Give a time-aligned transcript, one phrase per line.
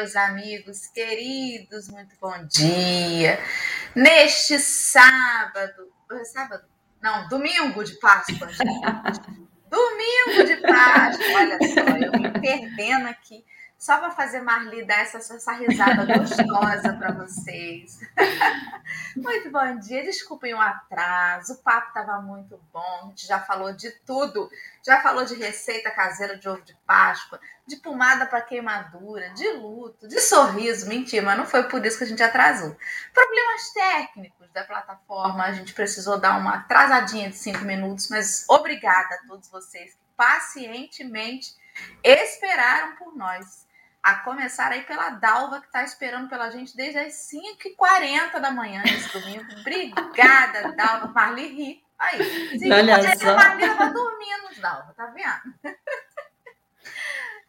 [0.00, 3.38] meus amigos queridos, muito bom dia.
[3.94, 6.64] Neste sábado, é sábado?
[7.02, 8.64] Não, domingo de Páscoa, gente.
[9.68, 13.44] Domingo de Páscoa, olha só, eu me perdendo aqui
[13.80, 17.98] só para fazer Marli dar essa, essa risada gostosa para vocês.
[19.16, 23.72] muito bom dia, desculpem o atraso, o papo estava muito bom, a gente já falou
[23.72, 24.50] de tudo,
[24.84, 30.06] já falou de receita caseira de ovo de Páscoa, de pomada para queimadura, de luto,
[30.06, 32.76] de sorriso, mentira, mas não foi por isso que a gente atrasou.
[33.14, 39.14] Problemas técnicos da plataforma, a gente precisou dar uma atrasadinha de cinco minutos, mas obrigada
[39.14, 41.54] a todos vocês que pacientemente
[42.04, 43.69] esperaram por nós.
[44.02, 48.82] A começar aí pela Dalva, que está esperando pela gente desde as 5h40 da manhã
[48.82, 49.44] nesse domingo.
[49.60, 51.08] Obrigada, Dalva.
[51.08, 51.84] Marli ri.
[51.98, 52.58] Aí.
[52.58, 53.34] Se Olha só.
[53.34, 55.54] Marli, eu dormindo, Dalva, tá vendo?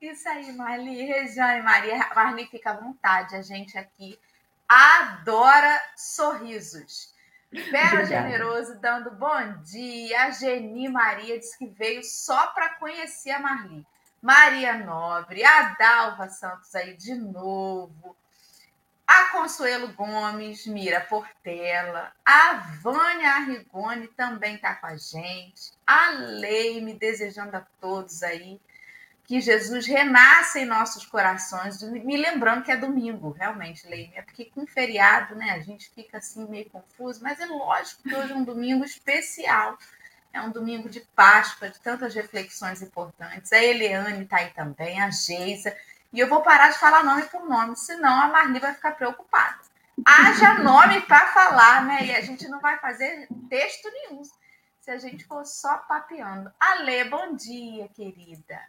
[0.01, 1.05] Isso aí, Marli.
[1.05, 2.09] Rejane, Maria.
[2.15, 3.35] Marli, fica à vontade.
[3.35, 4.19] A gente aqui
[4.67, 7.13] adora sorrisos.
[7.51, 10.23] Vera Generoso dando bom dia.
[10.23, 13.85] A Geni Maria disse que veio só para conhecer a Marli.
[14.21, 18.15] Maria Nobre, a Dalva Santos aí de novo,
[19.07, 26.93] a Consuelo Gomes, Mira Portela, a Vânia Arrigoni também está com a gente, a Leime
[26.93, 28.59] desejando a todos aí
[29.23, 34.45] que Jesus renasça em nossos corações, me lembrando que é domingo, realmente, Leime, é porque
[34.45, 38.35] com feriado, né, a gente fica assim meio confuso, mas é lógico que hoje é
[38.35, 39.77] um domingo especial,
[40.33, 43.51] é um domingo de Páscoa, de tantas reflexões importantes.
[43.51, 45.75] A Eliane está aí também, a Geisa.
[46.13, 49.59] E eu vou parar de falar nome por nome, senão a Marli vai ficar preocupada.
[50.05, 52.05] Haja nome para falar, né?
[52.05, 54.23] E a gente não vai fazer texto nenhum
[54.79, 56.51] se a gente for só papeando.
[56.59, 58.59] Ale, bom dia, querida.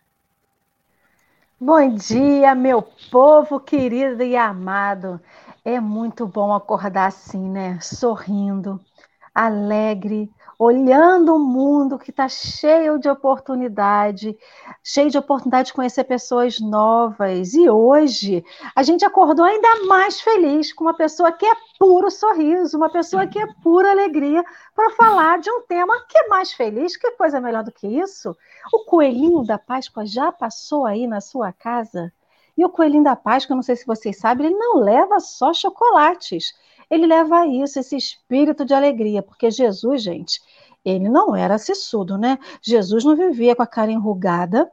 [1.58, 5.20] Bom dia, meu povo querido e amado.
[5.64, 7.78] É muito bom acordar assim, né?
[7.80, 8.84] Sorrindo,
[9.32, 10.28] alegre,
[10.62, 14.38] olhando o mundo que está cheio de oportunidade,
[14.82, 17.52] cheio de oportunidade de conhecer pessoas novas.
[17.54, 18.44] E hoje
[18.76, 23.26] a gente acordou ainda mais feliz com uma pessoa que é puro sorriso, uma pessoa
[23.26, 26.96] que é pura alegria, para falar de um tema que é mais feliz.
[26.96, 28.36] Que coisa melhor do que isso?
[28.72, 32.12] O coelhinho da Páscoa já passou aí na sua casa?
[32.56, 36.54] E o coelhinho da Páscoa, não sei se vocês sabem, ele não leva só chocolates
[36.92, 40.42] ele leva isso, esse espírito de alegria, porque Jesus, gente,
[40.84, 42.38] ele não era acessudo, né?
[42.60, 44.70] Jesus não vivia com a cara enrugada,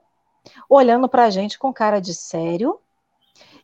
[0.69, 2.77] olhando para a gente com cara de sério,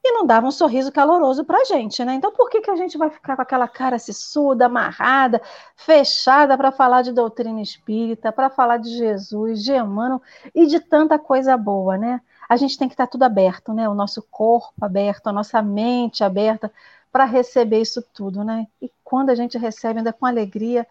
[0.01, 2.13] e não dava um sorriso caloroso para a gente, né?
[2.13, 5.41] Então, por que, que a gente vai ficar com aquela cara sissuda, amarrada,
[5.75, 10.21] fechada para falar de doutrina espírita, para falar de Jesus, de Emmanuel
[10.53, 12.21] e de tanta coisa boa, né?
[12.47, 13.89] A gente tem que estar tá tudo aberto, né?
[13.89, 16.71] O nosso corpo aberto, a nossa mente aberta
[17.15, 18.67] para receber isso tudo, né?
[18.81, 20.85] E quando a gente recebe ainda com alegria,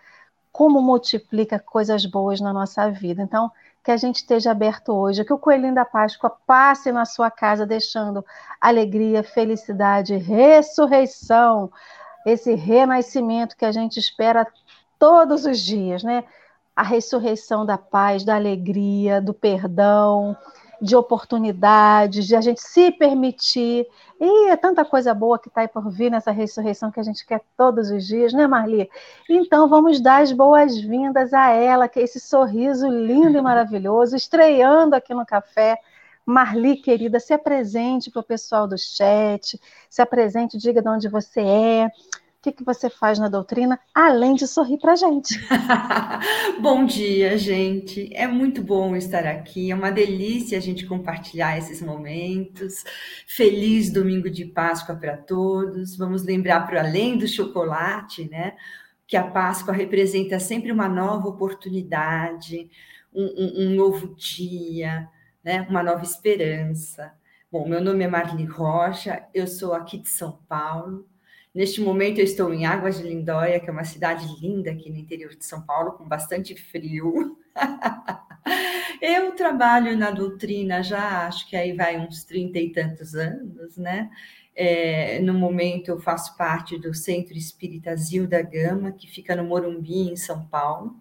[0.50, 3.20] como multiplica coisas boas na nossa vida.
[3.20, 3.52] Então,
[3.84, 7.66] que a gente esteja aberto hoje, que o coelhinho da Páscoa passe na sua casa,
[7.66, 8.24] deixando
[8.58, 11.70] alegria, felicidade, ressurreição,
[12.24, 14.46] esse renascimento que a gente espera
[14.98, 16.24] todos os dias, né?
[16.74, 20.34] A ressurreição da paz, da alegria, do perdão,
[20.80, 23.86] de oportunidades, de a gente se permitir.
[24.20, 27.26] E é tanta coisa boa que está aí por vir nessa ressurreição que a gente
[27.26, 28.88] quer todos os dias, né, Marli?
[29.28, 34.94] Então vamos dar as boas-vindas a ela, que é esse sorriso lindo e maravilhoso, estreando
[34.94, 35.78] aqui no café.
[36.26, 39.60] Marli, querida, se apresente para o pessoal do chat,
[39.90, 41.90] se apresente, diga de onde você é,
[42.44, 45.34] que, que você faz na doutrina, além de sorrir para a gente?
[46.60, 48.10] bom dia, gente.
[48.12, 49.70] É muito bom estar aqui.
[49.70, 52.84] É uma delícia a gente compartilhar esses momentos.
[53.26, 55.96] Feliz domingo de Páscoa para todos.
[55.96, 58.54] Vamos lembrar para além do chocolate, né?
[59.06, 62.70] Que a Páscoa representa sempre uma nova oportunidade,
[63.14, 65.08] um, um, um novo dia,
[65.42, 65.62] né?
[65.62, 67.10] Uma nova esperança.
[67.50, 71.06] Bom, meu nome é Marli Rocha, eu sou aqui de São Paulo,
[71.54, 74.96] Neste momento eu estou em Águas de Lindóia, que é uma cidade linda aqui no
[74.96, 77.38] interior de São Paulo, com bastante frio.
[79.00, 84.10] eu trabalho na doutrina já, acho que aí vai uns trinta e tantos anos, né?
[84.56, 90.08] É, no momento eu faço parte do Centro Espírita Zilda Gama, que fica no Morumbi,
[90.10, 90.96] em São Paulo.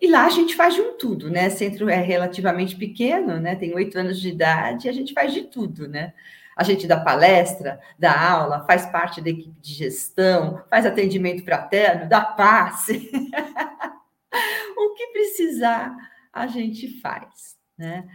[0.00, 1.48] E lá a gente faz de um tudo, né?
[1.48, 3.54] O centro é relativamente pequeno, né?
[3.54, 6.14] Tem oito anos de idade, e a gente faz de tudo, né?
[6.56, 12.08] A gente dá palestra, dá aula, faz parte da equipe de gestão, faz atendimento fraterno,
[12.08, 13.10] dá passe.
[14.76, 15.96] o que precisar,
[16.32, 18.08] a gente faz, né?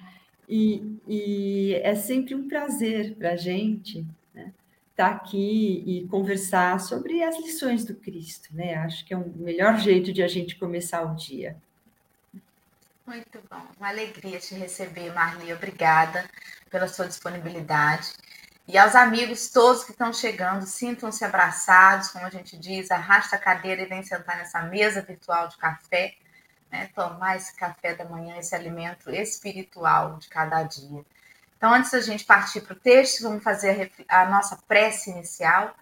[0.48, 4.00] E, e é sempre um prazer para a gente
[5.00, 8.76] estar tá aqui e conversar sobre as lições do Cristo, né?
[8.76, 11.56] Acho que é o melhor jeito de a gente começar o dia.
[13.06, 15.52] Muito bom, uma alegria te receber, Marli.
[15.54, 16.30] Obrigada
[16.70, 18.12] pela sua disponibilidade.
[18.72, 23.40] E aos amigos todos que estão chegando, sintam-se abraçados, como a gente diz, arrasta a
[23.40, 26.14] cadeira e vem sentar nessa mesa virtual de café,
[26.72, 26.88] né?
[26.94, 31.04] tomar esse café da manhã, esse alimento espiritual de cada dia.
[31.58, 35.76] Então, antes da gente partir para o texto, vamos fazer a, a nossa prece inicial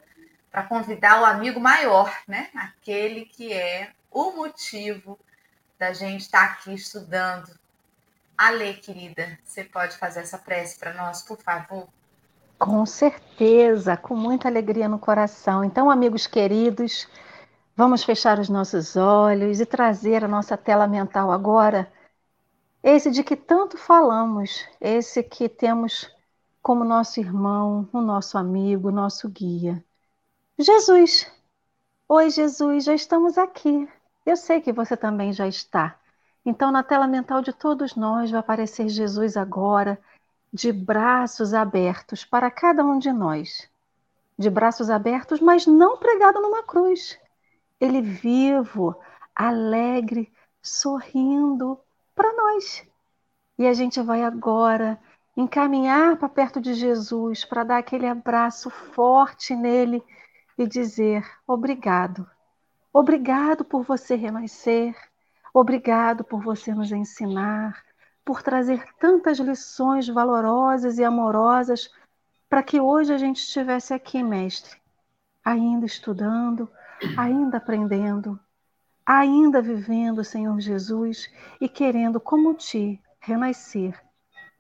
[0.50, 2.50] para convidar o amigo maior, né?
[2.56, 5.20] Aquele que é o motivo
[5.78, 7.54] da gente estar tá aqui estudando.
[8.38, 11.90] Ale, querida, você pode fazer essa prece para nós, por favor?
[12.60, 15.64] Com certeza, com muita alegria no coração.
[15.64, 17.08] Então, amigos queridos,
[17.76, 21.92] vamos fechar os nossos olhos e trazer a nossa tela mental agora
[22.84, 26.10] esse de que tanto falamos, esse que temos
[26.62, 29.84] como nosso irmão, o nosso amigo, nosso guia.
[30.58, 31.30] Jesus.
[32.08, 33.90] Oi, Jesus, já estamos aqui.
[34.26, 36.00] Eu sei que você também já está.
[36.46, 40.00] Então, na tela mental de todos nós vai aparecer Jesus agora,
[40.58, 43.70] de braços abertos para cada um de nós.
[44.36, 47.20] De braços abertos, mas não pregado numa cruz.
[47.80, 49.00] Ele vivo,
[49.36, 51.80] alegre, sorrindo,
[52.16, 52.84] para nós.
[53.60, 55.00] E a gente vai agora
[55.36, 60.04] encaminhar para perto de Jesus para dar aquele abraço forte nele
[60.58, 62.28] e dizer: obrigado.
[62.92, 64.96] Obrigado por você renascer.
[65.54, 67.84] Obrigado por você nos ensinar,
[68.28, 71.90] por trazer tantas lições valorosas e amorosas
[72.50, 74.76] para que hoje a gente estivesse aqui, mestre,
[75.46, 76.70] ainda estudando,
[77.18, 78.38] ainda aprendendo,
[79.06, 81.32] ainda vivendo, Senhor Jesus,
[81.62, 83.98] e querendo, como ti, renascer,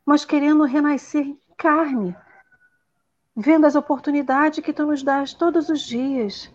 [0.05, 2.15] mas querendo renascer em carne,
[3.35, 6.49] vendo as oportunidades que tu nos dás todos os dias,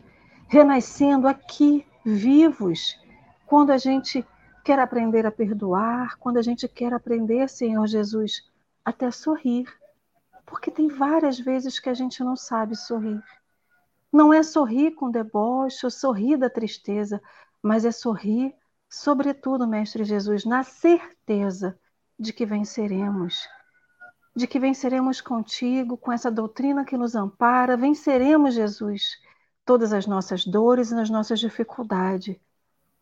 [0.49, 2.99] renascendo aqui, vivos,
[3.45, 4.27] quando a gente
[4.65, 8.49] quer aprender a perdoar, quando a gente quer aprender, Senhor Jesus,
[8.85, 9.67] até sorrir.
[10.47, 13.23] Porque tem várias vezes que a gente não sabe sorrir.
[14.13, 17.21] Não é sorrir com deboche ou sorrir da tristeza,
[17.63, 18.55] mas é sorrir,
[18.89, 21.79] sobretudo, Mestre Jesus, na certeza
[22.19, 23.49] de que venceremos,
[24.37, 29.19] de que venceremos contigo, com essa doutrina que nos ampara, venceremos, Jesus,
[29.65, 32.37] todas as nossas dores e nas nossas dificuldades,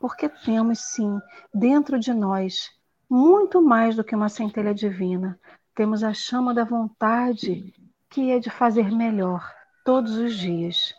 [0.00, 1.20] porque temos, sim,
[1.54, 2.70] dentro de nós,
[3.08, 5.38] muito mais do que uma centelha divina,
[5.74, 7.74] temos a chama da vontade,
[8.08, 9.46] que é de fazer melhor
[9.84, 10.94] todos os dias.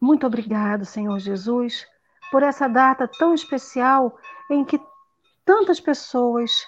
[0.00, 1.86] Muito obrigado, Senhor Jesus,
[2.30, 4.16] por essa data tão especial
[4.48, 4.80] em que
[5.44, 6.64] tantas pessoas,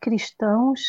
[0.00, 0.80] cristãos,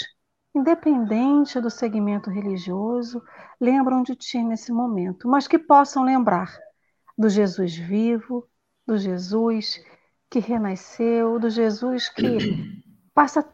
[0.54, 3.24] independente do segmento religioso,
[3.60, 6.56] lembram de ti nesse momento, mas que possam lembrar
[7.18, 8.48] do Jesus vivo,
[8.86, 9.84] do Jesus
[10.30, 12.38] que renasceu, do Jesus que
[13.13, 13.48] passa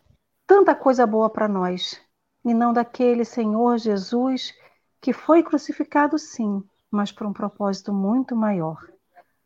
[0.48, 2.02] tanta coisa boa para nós,
[2.44, 4.54] e não daquele Senhor Jesus
[5.00, 8.78] que foi crucificado, sim, mas por um propósito muito maior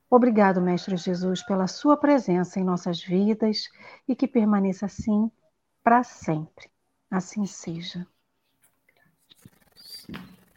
[0.09, 3.69] Obrigado, Mestre Jesus, pela sua presença em nossas vidas
[4.07, 5.31] e que permaneça assim
[5.83, 6.69] para sempre.
[7.09, 8.05] Assim seja.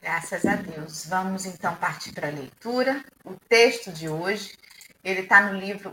[0.01, 1.07] Graças a Deus.
[1.07, 3.05] Vamos então partir para a leitura.
[3.25, 4.57] O texto de hoje,
[5.03, 5.93] ele está no livro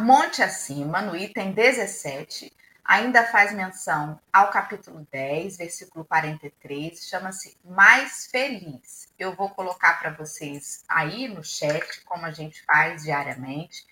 [0.00, 2.52] Monte Acima, no item 17,
[2.84, 9.08] ainda faz menção ao capítulo 10, versículo 43, chama-se Mais Feliz.
[9.18, 13.86] Eu vou colocar para vocês aí no chat, como a gente faz diariamente,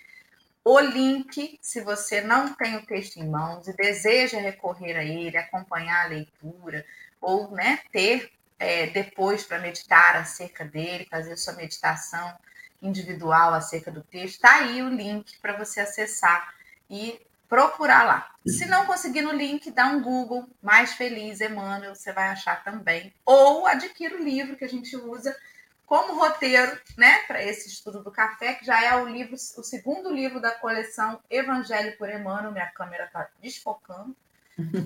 [0.63, 5.37] o link, se você não tem o texto em mãos e deseja recorrer a ele,
[5.39, 6.85] acompanhar a leitura,
[7.21, 12.35] ou né, ter é, depois para meditar acerca dele, fazer sua meditação
[12.83, 16.55] individual acerca do texto, está aí o link para você acessar
[16.89, 18.31] e procurar lá.
[18.47, 23.13] Se não conseguir no link, dá um Google, Mais Feliz Emmanuel, você vai achar também.
[23.27, 25.37] Ou adquira o livro que a gente usa
[25.85, 30.15] como roteiro, né, para esse estudo do café, que já é o livro, o segundo
[30.15, 34.15] livro da coleção Evangelho por Emmanuel, minha câmera está desfocando,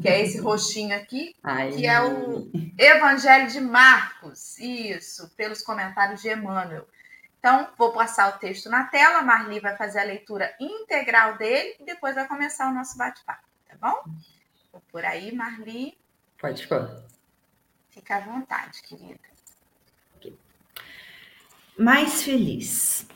[0.01, 1.73] que é esse roxinho aqui, Ai.
[1.73, 6.89] que é o Evangelho de Marcos, isso, pelos comentários de Emmanuel.
[7.45, 11.85] Então, vou passar o texto na tela, Marli vai fazer a leitura integral dele e
[11.85, 14.11] depois vai começar o nosso bate-papo, tá bom?
[14.73, 15.95] Vou por aí, Marli.
[16.41, 17.05] Pode ficar.
[17.91, 19.21] Fica à vontade, querida.
[21.79, 23.07] Mais feliz.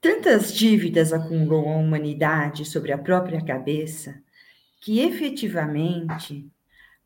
[0.00, 4.20] Tantas dívidas acumulou a humanidade sobre a própria cabeça
[4.80, 6.50] que efetivamente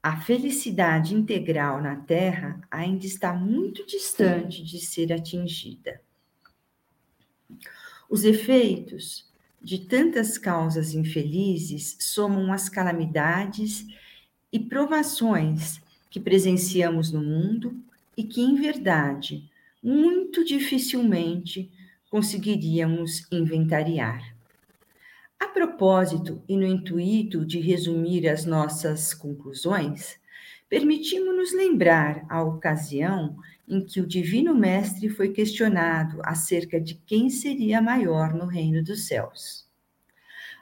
[0.03, 6.01] a felicidade integral na Terra ainda está muito distante de ser atingida.
[8.09, 9.29] Os efeitos
[9.63, 13.87] de tantas causas infelizes somam as calamidades
[14.51, 17.77] e provações que presenciamos no mundo
[18.17, 19.49] e que, em verdade,
[19.83, 21.71] muito dificilmente
[22.11, 24.35] conseguiríamos inventariar.
[25.41, 30.21] A propósito, e no intuito de resumir as nossas conclusões,
[30.69, 33.35] permitimos-nos lembrar a ocasião
[33.67, 39.07] em que o Divino Mestre foi questionado acerca de quem seria maior no reino dos
[39.07, 39.67] céus.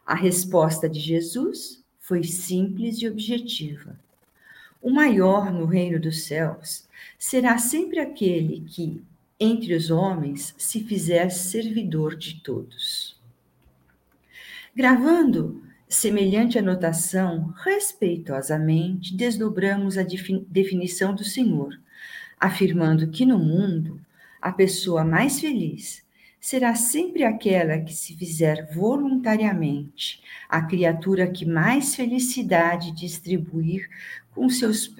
[0.07, 3.99] A resposta de Jesus foi simples e objetiva.
[4.81, 6.87] O maior no reino dos céus
[7.19, 9.03] será sempre aquele que,
[9.41, 13.08] entre os homens, se fizer servidor de todos.
[14.79, 20.07] Gravando semelhante anotação, respeitosamente desdobramos a
[20.49, 21.77] definição do Senhor
[22.39, 24.01] afirmando que no mundo
[24.41, 26.07] a pessoa mais feliz
[26.41, 33.91] será sempre aquela que se fizer voluntariamente a criatura que mais felicidade distribuir
[34.33, 34.95] com seus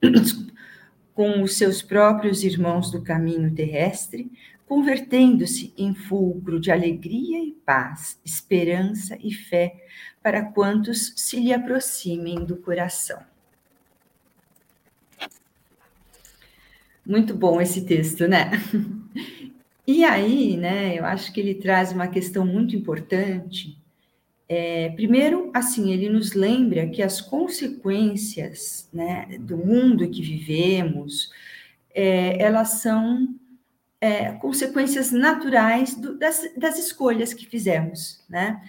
[1.12, 4.30] com os seus próprios irmãos do caminho terrestre,
[4.66, 9.76] convertendo-se em fulcro de alegria e paz, esperança e fé
[10.22, 13.20] para quantos se lhe aproximem do coração.
[17.06, 18.50] Muito bom esse texto, né?
[19.88, 23.78] E aí, né, eu acho que ele traz uma questão muito importante.
[24.48, 31.30] É, primeiro, assim, ele nos lembra que as consequências né, do mundo que vivemos,
[31.94, 33.32] é, elas são
[34.06, 38.62] é, consequências naturais do, das, das, escolhas que fizemos, né?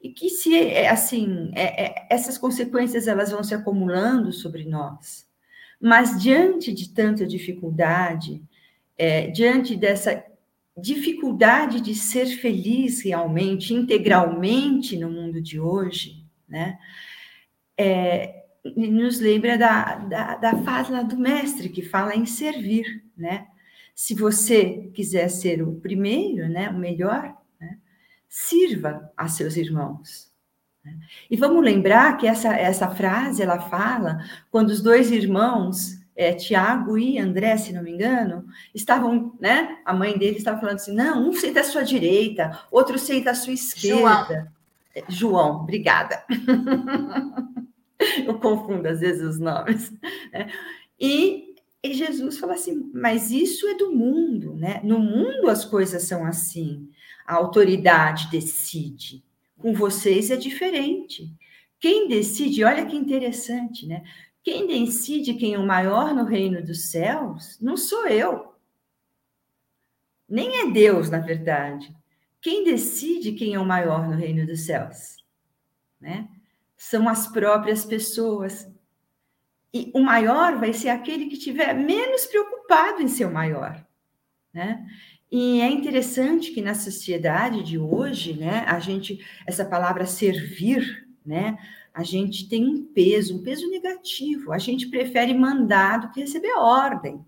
[0.00, 5.26] E que se, é, assim, é, é, essas consequências elas vão se acumulando sobre nós,
[5.80, 8.40] mas diante de tanta dificuldade,
[8.96, 10.24] é, diante dessa
[10.76, 16.78] dificuldade de ser feliz realmente, integralmente no mundo de hoje, né?
[17.76, 18.44] É,
[18.76, 23.48] nos lembra da, da, da fala do mestre que fala em servir, né?
[23.94, 27.78] Se você quiser ser o primeiro, né, o melhor, né,
[28.28, 30.34] sirva a seus irmãos,
[31.30, 34.18] e vamos lembrar que essa, essa frase ela fala
[34.50, 39.78] quando os dois irmãos, é, Tiago e André, se não me engano, estavam, né?
[39.84, 43.34] A mãe dele estava falando assim: não, um senta à sua direita, outro senta à
[43.34, 43.98] sua esquerda.
[43.98, 44.48] João,
[44.94, 46.22] é, João obrigada.
[48.26, 49.90] Eu confundo às vezes os nomes.
[50.32, 50.50] Né?
[51.00, 51.53] E,
[51.84, 54.80] e Jesus fala assim: mas isso é do mundo, né?
[54.82, 56.90] No mundo as coisas são assim.
[57.26, 59.22] A autoridade decide
[59.58, 61.30] com vocês é diferente.
[61.78, 64.02] Quem decide, olha que interessante, né?
[64.42, 68.54] Quem decide quem é o maior no reino dos céus não sou eu.
[70.28, 71.94] Nem é Deus, na verdade.
[72.40, 75.16] Quem decide quem é o maior no reino dos céus?
[76.00, 76.28] Né?
[76.76, 78.70] São as próprias pessoas.
[79.74, 83.84] E o maior vai ser aquele que tiver menos preocupado em ser o maior.
[84.52, 84.86] Né?
[85.32, 91.58] E é interessante que na sociedade de hoje, né, a gente, essa palavra servir, né,
[91.92, 94.52] a gente tem um peso, um peso negativo.
[94.52, 97.24] A gente prefere mandar do que receber ordem,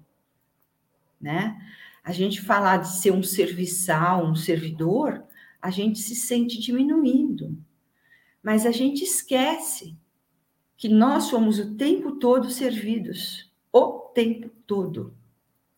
[1.21, 1.61] né?
[2.05, 5.25] A gente falar de ser um serviçal, um servidor,
[5.61, 7.59] a gente se sente diminuindo.
[8.41, 9.97] Mas a gente esquece
[10.77, 15.15] que nós somos o tempo todo servidos, o tempo todo,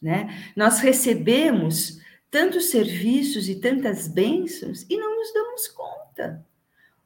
[0.00, 0.52] né?
[0.56, 2.00] Nós recebemos
[2.30, 6.44] tantos serviços e tantas bênçãos e não nos damos conta.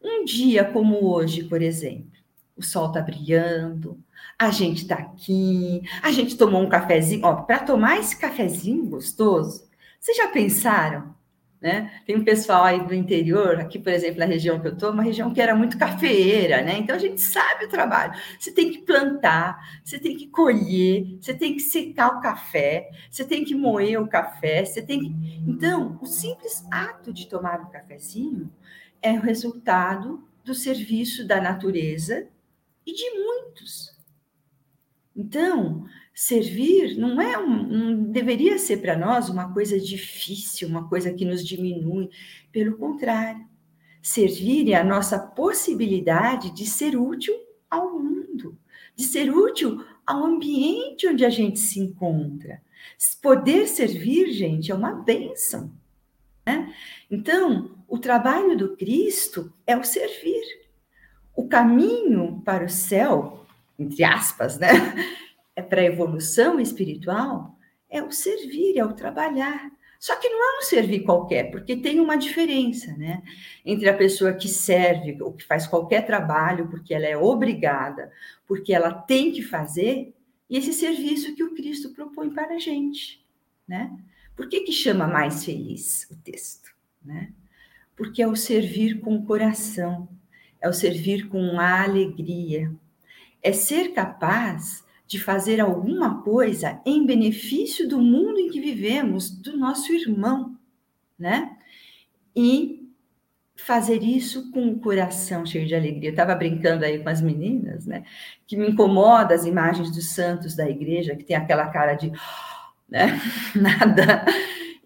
[0.02, 2.10] Um dia como hoje, por exemplo,
[2.56, 3.98] o sol está brilhando,
[4.38, 7.24] a gente está aqui, a gente tomou um cafezinho.
[7.24, 9.68] Ó, para tomar esse cafezinho gostoso,
[10.00, 11.14] vocês já pensaram
[11.62, 12.02] né?
[12.04, 15.02] Tem um pessoal aí do interior, aqui, por exemplo, na região que eu estou, uma
[15.04, 16.76] região que era muito cafeeira, né?
[16.76, 18.12] Então a gente sabe o trabalho.
[18.36, 23.24] Você tem que plantar, você tem que colher, você tem que secar o café, você
[23.24, 25.42] tem que moer o café, você tem que.
[25.46, 28.52] Então, o simples ato de tomar um cafezinho
[29.00, 32.26] é o resultado do serviço da natureza
[32.84, 33.96] e de muitos.
[35.14, 41.24] Então, servir não é um, deveria ser para nós uma coisa difícil, uma coisa que
[41.24, 42.10] nos diminui.
[42.50, 43.46] Pelo contrário,
[44.02, 47.34] servir é a nossa possibilidade de ser útil
[47.70, 48.58] ao mundo,
[48.94, 52.60] de ser útil ao ambiente onde a gente se encontra.
[53.22, 55.72] Poder servir, gente, é uma bênção.
[56.44, 56.74] Né?
[57.10, 60.42] Então, o trabalho do Cristo é o servir.
[61.34, 63.42] O caminho para o céu
[63.78, 64.68] entre aspas, né?
[65.54, 67.58] É para a evolução espiritual,
[67.90, 69.70] é o servir, é o trabalhar.
[70.02, 73.22] Só que não é um servir qualquer, porque tem uma diferença, né?
[73.64, 78.10] Entre a pessoa que serve ou que faz qualquer trabalho porque ela é obrigada,
[78.44, 80.12] porque ela tem que fazer,
[80.50, 83.24] e esse serviço que o Cristo propõe para a gente,
[83.68, 83.96] né?
[84.34, 87.32] Por que, que chama mais feliz o texto, né?
[87.94, 90.08] Porque é o servir com o coração,
[90.60, 92.72] é o servir com a alegria,
[93.40, 94.81] é ser capaz
[95.12, 100.56] de fazer alguma coisa em benefício do mundo em que vivemos, do nosso irmão,
[101.18, 101.54] né?
[102.34, 102.90] E
[103.54, 106.08] fazer isso com o coração cheio de alegria.
[106.08, 108.06] Eu estava brincando aí com as meninas, né?
[108.46, 112.10] Que me incomoda as imagens dos santos da igreja, que tem aquela cara de
[112.88, 113.20] né?
[113.54, 114.24] nada.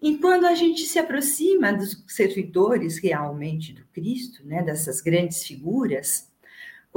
[0.01, 4.61] E quando a gente se aproxima dos servidores realmente do Cristo, né?
[4.61, 6.26] Dessas grandes figuras,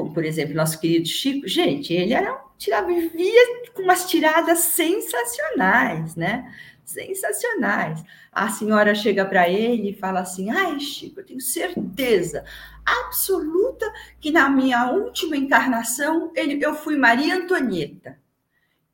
[0.00, 6.16] como por exemplo nosso querido Chico, gente, ele era tirava, vivia com umas tiradas sensacionais,
[6.16, 6.52] né?
[6.84, 8.02] Sensacionais.
[8.32, 12.44] A senhora chega para ele e fala assim: ai, Chico, eu tenho certeza
[12.84, 13.90] absoluta
[14.20, 18.18] que na minha última encarnação ele, eu fui Maria Antonieta.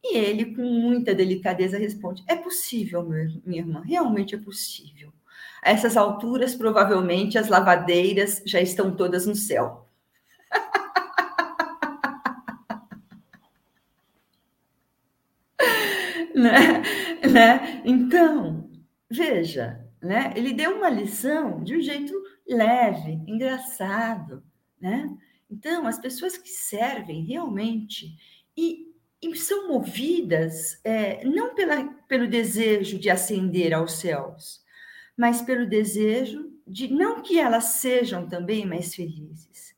[0.03, 5.13] E ele, com muita delicadeza, responde: É possível, minha irmã, realmente é possível.
[5.63, 9.86] A essas alturas, provavelmente, as lavadeiras já estão todas no céu.
[16.47, 16.83] Né?
[17.33, 17.83] né?
[17.85, 18.71] Então,
[19.11, 20.33] veja, né?
[20.37, 22.13] Ele deu uma lição de um jeito
[22.49, 24.43] leve, engraçado,
[24.81, 25.09] né?
[25.51, 28.17] Então, as pessoas que servem realmente
[28.57, 28.87] e,
[29.23, 34.61] e são movidas é, não pela, pelo desejo de ascender aos céus,
[35.17, 39.76] mas pelo desejo de não que elas sejam também mais felizes,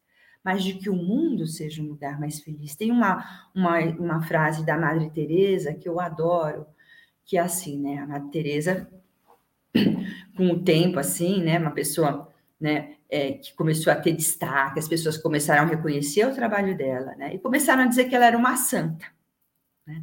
[0.48, 2.74] mas de que o mundo seja um lugar mais feliz.
[2.74, 6.66] Tem uma, uma, uma frase da Madre Teresa que eu adoro,
[7.22, 7.98] que é assim, né?
[7.98, 8.88] A Madre Teresa,
[10.34, 11.58] com o tempo, assim, né?
[11.58, 12.94] Uma pessoa, né?
[13.10, 17.34] É, que começou a ter destaque, as pessoas começaram a reconhecer o trabalho dela, né?
[17.34, 19.04] E começaram a dizer que ela era uma santa,
[19.86, 20.02] né?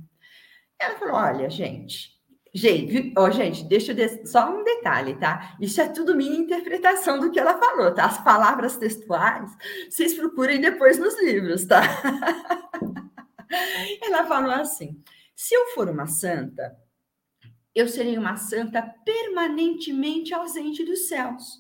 [0.77, 2.14] Ela falou: olha, gente,
[2.57, 4.25] Gente, oh, gente, deixa eu de...
[4.25, 5.57] só um detalhe, tá?
[5.59, 8.05] Isso é tudo minha interpretação do que ela falou, tá?
[8.05, 9.51] As palavras textuais,
[9.89, 11.81] vocês procurem depois nos livros, tá?
[14.01, 15.03] ela falou assim:
[15.35, 16.79] se eu for uma santa,
[17.75, 21.59] eu serei uma santa permanentemente ausente dos céus,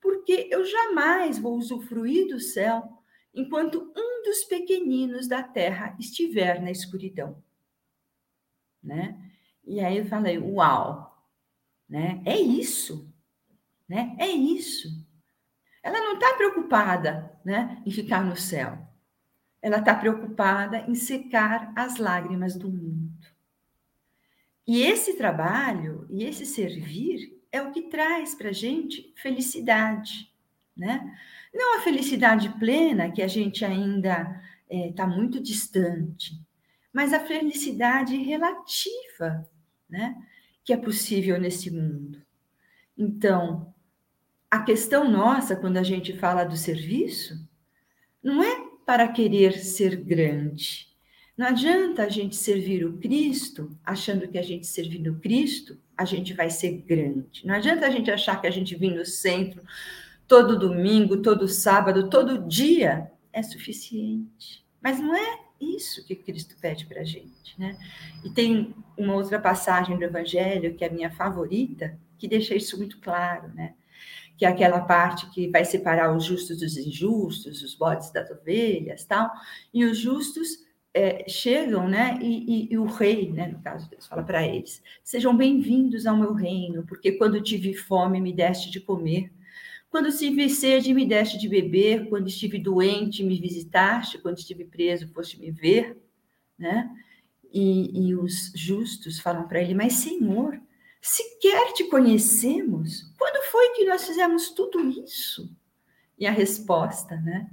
[0.00, 2.82] porque eu jamais vou usufruir do céu
[3.32, 7.40] enquanto um dos pequeninos da terra estiver na escuridão,
[8.82, 9.16] né?
[9.66, 11.14] E aí eu falei, uau,
[11.88, 12.22] né?
[12.24, 13.12] É isso,
[13.88, 14.14] né?
[14.18, 14.88] É isso.
[15.82, 18.78] Ela não está preocupada, né, em ficar no céu.
[19.60, 23.12] Ela está preocupada em secar as lágrimas do mundo.
[24.66, 30.32] E esse trabalho e esse servir é o que traz para gente felicidade,
[30.74, 31.16] né?
[31.52, 36.32] Não a felicidade plena que a gente ainda está eh, é, muito distante,
[36.92, 39.48] mas a felicidade relativa
[39.94, 40.16] né?
[40.64, 42.20] Que é possível nesse mundo.
[42.98, 43.72] Então,
[44.50, 47.48] a questão nossa, quando a gente fala do serviço,
[48.20, 50.88] não é para querer ser grande.
[51.36, 56.04] Não adianta a gente servir o Cristo achando que a gente servindo o Cristo, a
[56.04, 57.46] gente vai ser grande.
[57.46, 59.62] Não adianta a gente achar que a gente vir no centro
[60.26, 64.64] todo domingo, todo sábado, todo dia é suficiente.
[64.82, 67.76] Mas não é isso que Cristo pede para a gente, né?
[68.24, 72.76] E tem uma outra passagem do Evangelho que é a minha favorita, que deixa isso
[72.76, 73.74] muito claro, né?
[74.36, 79.04] Que é aquela parte que vai separar os justos dos injustos, os bodes das ovelhas,
[79.04, 79.30] tal.
[79.72, 82.18] E os justos é, chegam, né?
[82.20, 83.48] E, e, e, o rei, né?
[83.48, 88.20] No caso Deus fala para eles: sejam bem-vindos ao meu reino, porque quando tive fome
[88.20, 89.32] me deste de comer
[89.94, 92.08] quando tive sede, me deste de beber.
[92.08, 94.18] Quando estive doente, me visitaste.
[94.18, 95.96] Quando estive preso, foste me ver.
[96.58, 96.90] Né?
[97.52, 100.60] E, e os justos falam para ele: Mas, Senhor,
[101.00, 103.14] sequer te conhecemos.
[103.16, 105.48] Quando foi que nós fizemos tudo isso?
[106.18, 107.48] E a resposta, né?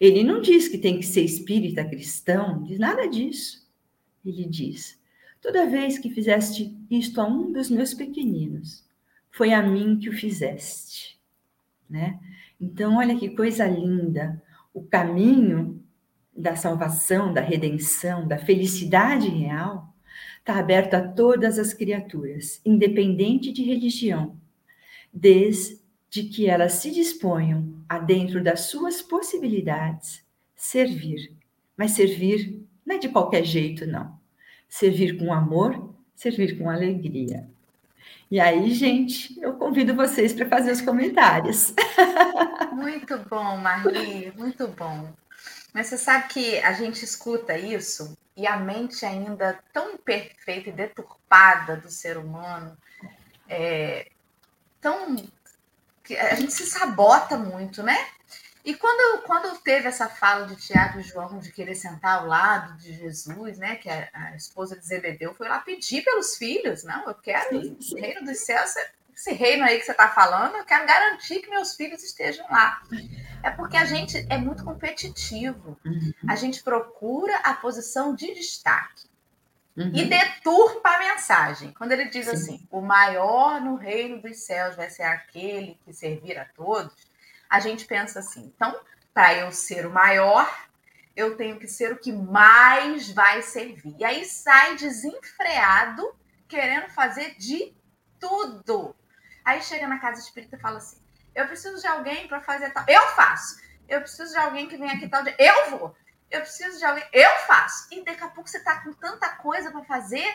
[0.00, 3.70] Ele não diz que tem que ser espírita cristão, diz nada disso.
[4.26, 5.00] Ele diz:
[5.40, 8.84] Toda vez que fizeste isto a um dos meus pequeninos,
[9.30, 11.13] foi a mim que o fizeste
[11.94, 12.18] né?
[12.60, 14.42] Então, olha que coisa linda.
[14.74, 15.80] O caminho
[16.36, 19.94] da salvação, da redenção, da felicidade real
[20.40, 24.36] está aberto a todas as criaturas, independente de religião,
[25.12, 25.78] desde
[26.10, 30.24] que elas se disponham a, dentro das suas possibilidades,
[30.56, 31.32] servir,
[31.76, 34.18] mas servir Não é de qualquer jeito, não.
[34.68, 37.48] Servir com amor, servir com alegria.
[38.34, 41.72] E aí, gente, eu convido vocês para fazer os comentários.
[42.72, 45.08] Muito bom, Marli, muito bom.
[45.72, 50.72] Mas você sabe que a gente escuta isso e a mente ainda tão imperfeita e
[50.72, 52.76] deturpada do ser humano,
[53.48, 54.10] é,
[54.80, 55.14] tão
[56.18, 57.96] a gente se sabota muito, né?
[58.64, 62.78] E quando, quando teve essa fala de Tiago e João de querer sentar ao lado
[62.78, 63.76] de Jesus, né?
[63.76, 67.76] Que a, a esposa de Zebedeu foi lá pedir pelos filhos, não, eu quero sim,
[67.78, 67.94] sim.
[67.94, 68.72] o reino dos céus,
[69.14, 72.82] esse reino aí que você está falando, eu quero garantir que meus filhos estejam lá.
[73.42, 75.78] É porque a gente é muito competitivo.
[75.84, 76.12] Uhum.
[76.26, 79.04] A gente procura a posição de destaque.
[79.76, 79.90] Uhum.
[79.92, 81.72] E deturpa a mensagem.
[81.72, 82.32] Quando ele diz Sim.
[82.32, 86.94] assim: o maior no reino dos céus vai ser aquele que servir a todos,
[87.48, 88.78] a gente pensa assim: então,
[89.12, 90.48] para eu ser o maior,
[91.14, 93.94] eu tenho que ser o que mais vai servir.
[93.98, 96.14] E aí sai desenfreado,
[96.48, 97.74] querendo fazer de
[98.18, 98.94] tudo.
[99.44, 101.04] Aí chega na casa espírita e fala assim:
[101.34, 102.84] eu preciso de alguém para fazer tal.
[102.86, 103.60] Eu faço.
[103.88, 105.34] Eu preciso de alguém que venha aqui tal dia.
[105.38, 105.94] Eu vou.
[106.30, 107.04] Eu preciso de alguém.
[107.12, 107.88] Eu faço.
[107.90, 110.26] E daqui a pouco você está com tanta coisa para fazer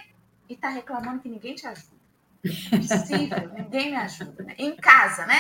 [0.48, 2.00] e está reclamando que ninguém te ajuda.
[2.44, 4.44] É possível, ninguém me ajuda.
[4.44, 4.56] Né?
[4.58, 5.40] Em casa, né?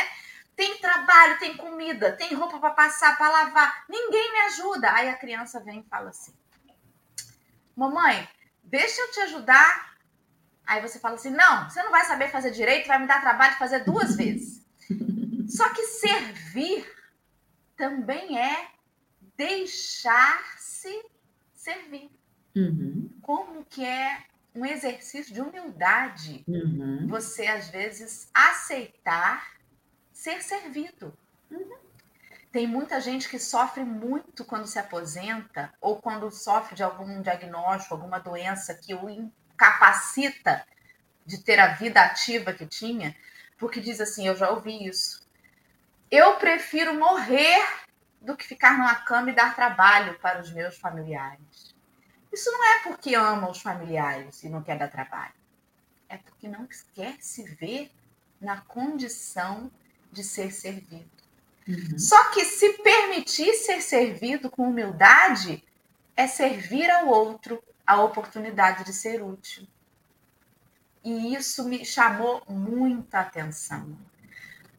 [0.59, 3.85] Tem trabalho, tem comida, tem roupa para passar, para lavar.
[3.87, 4.91] Ninguém me ajuda.
[4.91, 6.33] Aí a criança vem e fala assim:
[7.73, 8.27] Mamãe,
[8.61, 9.95] deixa eu te ajudar.
[10.67, 13.53] Aí você fala assim: Não, você não vai saber fazer direito, vai me dar trabalho
[13.53, 14.67] de fazer duas vezes.
[15.47, 16.85] Só que servir
[17.77, 18.67] também é
[19.37, 21.05] deixar-se
[21.53, 22.11] servir.
[22.53, 23.09] Uhum.
[23.21, 27.07] Como que é um exercício de humildade uhum.
[27.07, 29.57] você, às vezes, aceitar
[30.19, 31.17] ser servido.
[31.49, 31.77] Uhum.
[32.51, 37.93] Tem muita gente que sofre muito quando se aposenta ou quando sofre de algum diagnóstico,
[37.93, 40.67] alguma doença que o incapacita
[41.25, 43.15] de ter a vida ativa que tinha,
[43.57, 45.25] porque diz assim: Eu já ouvi isso.
[46.11, 47.65] Eu prefiro morrer
[48.19, 51.73] do que ficar numa cama e dar trabalho para os meus familiares.
[52.33, 55.33] Isso não é porque ama os familiares e não quer dar trabalho.
[56.09, 57.89] É porque não quer se ver
[58.41, 59.71] na condição
[60.11, 61.09] de ser servido.
[61.67, 61.99] Uhum.
[61.99, 65.63] Só que se permitir ser servido com humildade
[66.15, 69.67] é servir ao outro a oportunidade de ser útil.
[71.03, 73.97] E isso me chamou muita atenção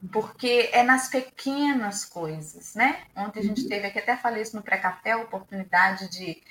[0.09, 3.05] porque é nas pequenas coisas, né?
[3.15, 3.69] Ontem a gente uhum.
[3.69, 6.43] teve aqui, até falei isso no pré-café, a oportunidade de.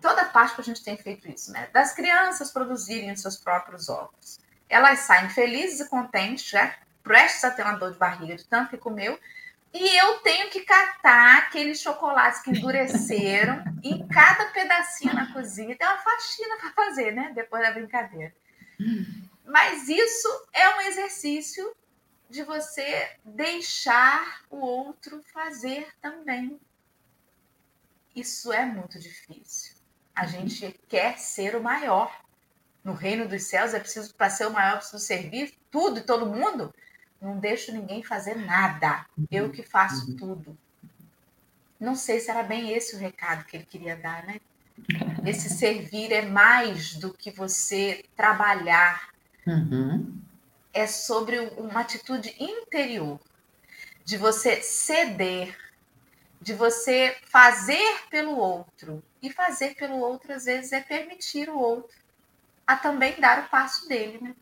[0.00, 1.68] Toda Páscoa a gente tem feito isso, né?
[1.72, 4.38] Das crianças produzirem os seus próprios ovos.
[4.68, 8.70] Elas saem felizes e contentes, já prestes a ter uma dor de barriga de tanto
[8.70, 9.20] que comeu,
[9.72, 15.76] e eu tenho que catar aqueles chocolates que endureceram em cada pedacinho na cozinha.
[15.76, 17.32] Tem uma faxina para fazer, né?
[17.34, 18.32] Depois da brincadeira.
[19.44, 21.74] Mas isso é um exercício
[22.30, 26.60] de você deixar o outro fazer também.
[28.14, 29.74] Isso é muito difícil.
[30.14, 30.28] A uhum.
[30.28, 32.16] gente quer ser o maior.
[32.84, 36.02] No reino dos céus é preciso, para ser o maior, é preciso servir tudo e
[36.02, 36.72] todo mundo.
[37.24, 39.06] Não deixo ninguém fazer nada.
[39.30, 40.16] Eu que faço uhum.
[40.16, 40.58] tudo.
[41.80, 44.40] Não sei se era bem esse o recado que ele queria dar, né?
[45.24, 49.08] Esse servir é mais do que você trabalhar.
[49.46, 50.22] Uhum
[50.74, 53.20] é sobre uma atitude interior,
[54.04, 55.56] de você ceder,
[56.40, 59.02] de você fazer pelo outro.
[59.22, 61.96] E fazer pelo outro, às vezes, é permitir o outro
[62.66, 64.34] a também dar o passo dele, né?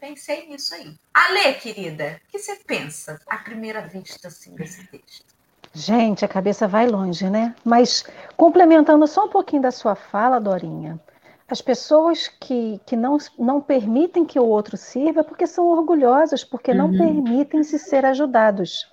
[0.00, 0.94] Pensei nisso aí.
[1.12, 5.34] Ale, querida, o que você pensa à primeira vista assim, desse texto?
[5.74, 7.54] Gente, a cabeça vai longe, né?
[7.64, 8.04] Mas
[8.36, 11.00] complementando só um pouquinho da sua fala, Dorinha,
[11.48, 16.70] as pessoas que, que não, não permitem que o outro sirva porque são orgulhosas, porque
[16.70, 16.76] uhum.
[16.76, 18.86] não permitem se ser ajudados.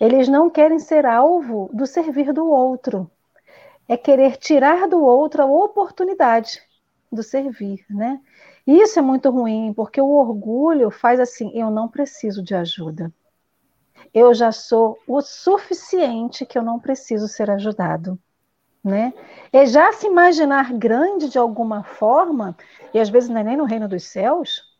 [0.00, 3.08] Eles não querem ser alvo do servir do outro.
[3.88, 6.60] É querer tirar do outro a oportunidade
[7.10, 8.20] do servir, né?
[8.66, 13.12] Isso é muito ruim, porque o orgulho faz assim: eu não preciso de ajuda.
[14.12, 18.18] Eu já sou o suficiente que eu não preciso ser ajudado
[18.82, 19.12] né?
[19.52, 22.56] É já se imaginar grande de alguma forma,
[22.92, 24.72] e às vezes não é nem no reino dos céus,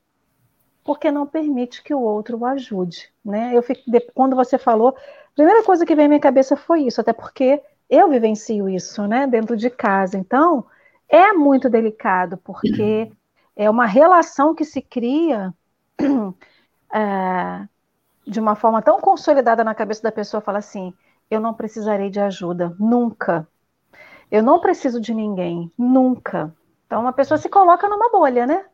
[0.84, 3.52] porque não permite que o outro o ajude, né?
[3.54, 3.82] Eu fico,
[4.14, 7.62] quando você falou, a primeira coisa que veio à minha cabeça foi isso, até porque
[7.88, 10.18] eu vivencio isso, né, dentro de casa.
[10.18, 10.64] Então,
[11.08, 13.12] é muito delicado, porque
[13.56, 15.52] é uma relação que se cria
[16.92, 17.66] é,
[18.26, 20.94] de uma forma tão consolidada na cabeça da pessoa, fala assim:
[21.30, 23.46] eu não precisarei de ajuda, nunca.
[24.30, 26.54] Eu não preciso de ninguém, nunca.
[26.86, 28.64] Então, uma pessoa se coloca numa bolha, né?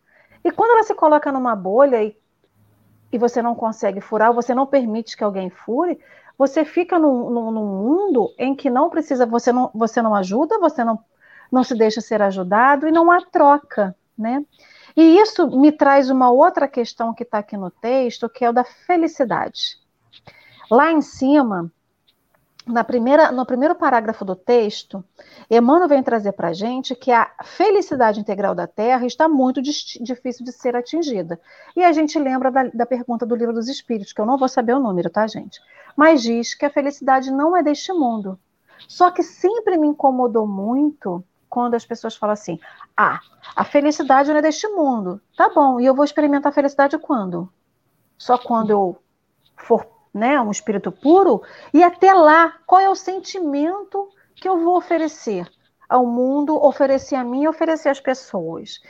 [0.45, 2.17] E quando ela se coloca numa bolha e,
[3.13, 5.99] e você não consegue furar, você não permite que alguém fure,
[6.37, 10.59] você fica num, num, num, mundo em que não precisa, você não, você não ajuda,
[10.59, 10.99] você não,
[11.51, 14.45] não se deixa ser ajudado e não há troca, né?
[14.97, 18.53] E isso me traz uma outra questão que está aqui no texto, que é o
[18.53, 19.79] da felicidade.
[20.71, 21.71] Lá em cima,
[22.69, 25.03] na primeira, no primeiro parágrafo do texto,
[25.51, 30.45] Emmanuel vem trazer para a gente que a felicidade integral da Terra está muito difícil
[30.45, 31.41] de ser atingida.
[31.75, 34.49] E a gente lembra da, da, pergunta do Livro dos Espíritos, que eu não vou
[34.49, 35.61] saber o número, tá, gente?
[35.97, 38.39] Mas diz que a felicidade não é deste mundo.
[38.87, 42.59] Só que sempre me incomodou muito quando as pessoas falam assim:
[42.97, 43.21] ah,
[43.57, 45.21] a felicidade não é deste mundo.
[45.37, 47.51] Tá bom, e eu vou experimentar a felicidade quando?
[48.17, 48.99] Só quando eu
[49.57, 54.77] for né, um espírito puro, e até lá, qual é o sentimento que eu vou
[54.77, 55.49] oferecer
[55.89, 58.81] ao mundo, oferecer a mim, oferecer às pessoas.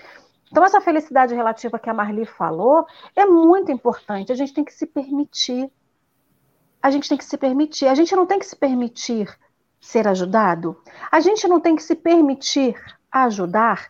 [0.51, 4.33] Então, essa felicidade relativa que a Marli falou é muito importante.
[4.33, 5.71] A gente tem que se permitir.
[6.83, 7.87] A gente tem que se permitir.
[7.87, 9.29] A gente não tem que se permitir
[9.81, 10.77] ser ajudado.
[11.11, 12.75] A gente não tem que se permitir
[13.11, 13.89] ajudar.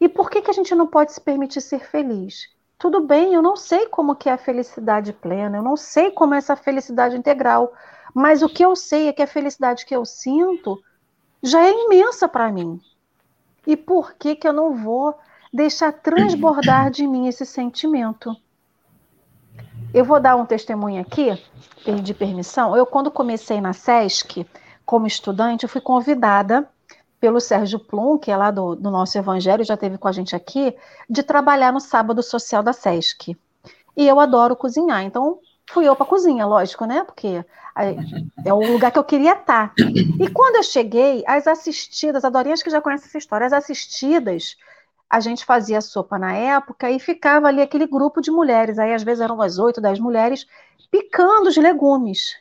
[0.00, 2.52] E por que, que a gente não pode se permitir ser feliz?
[2.82, 6.34] tudo bem, eu não sei como que é a felicidade plena, eu não sei como
[6.34, 7.72] é essa felicidade integral,
[8.12, 10.82] mas o que eu sei é que a felicidade que eu sinto
[11.40, 12.80] já é imensa para mim.
[13.64, 15.16] E por que que eu não vou
[15.52, 18.36] deixar transbordar de mim esse sentimento?
[19.94, 21.40] Eu vou dar um testemunho aqui,
[21.84, 22.76] pedir permissão.
[22.76, 24.44] Eu, quando comecei na SESC,
[24.92, 26.68] como estudante, eu fui convidada
[27.18, 30.36] pelo Sérgio Plum, que é lá do, do nosso Evangelho, já teve com a gente
[30.36, 30.76] aqui,
[31.08, 33.34] de trabalhar no sábado social da SESC.
[33.96, 35.38] E eu adoro cozinhar, então
[35.70, 37.04] fui eu para a cozinha, lógico, né?
[37.04, 37.42] Porque
[38.44, 39.72] é o lugar que eu queria estar.
[40.20, 43.54] E quando eu cheguei, as assistidas, a Dorinha acho que já conhece essa história, as
[43.54, 44.58] assistidas,
[45.08, 49.02] a gente fazia sopa na época e ficava ali aquele grupo de mulheres, aí às
[49.02, 50.46] vezes eram umas oito, dez mulheres,
[50.90, 52.36] picando os legumes.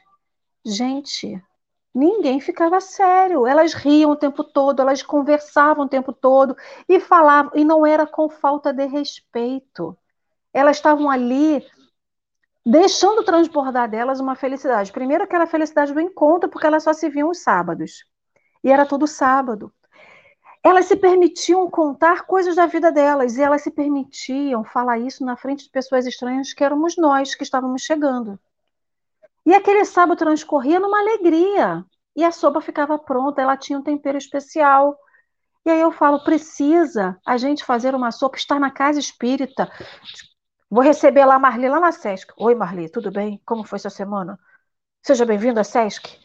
[0.65, 1.41] Gente,
[1.93, 3.45] Ninguém ficava sério.
[3.45, 6.55] Elas riam o tempo todo, elas conversavam o tempo todo
[6.87, 9.97] e falavam, e não era com falta de respeito.
[10.53, 11.65] Elas estavam ali
[12.65, 14.91] deixando transbordar delas uma felicidade.
[14.91, 18.05] Primeiro, aquela felicidade do encontro, porque elas só se viam os sábados.
[18.63, 19.73] E era todo sábado.
[20.63, 25.35] Elas se permitiam contar coisas da vida delas, e elas se permitiam falar isso na
[25.35, 28.39] frente de pessoas estranhas que éramos nós que estávamos chegando.
[29.45, 31.83] E aquele sábado transcorria numa alegria.
[32.15, 34.97] E a sopa ficava pronta, ela tinha um tempero especial.
[35.65, 39.71] E aí eu falo, precisa a gente fazer uma sopa, estar na casa espírita.
[40.69, 42.31] Vou receber lá a Marli, lá na Sesc.
[42.37, 43.41] Oi, Marli, tudo bem?
[43.45, 44.39] Como foi sua semana?
[45.03, 46.19] Seja bem-vindo à Sesc.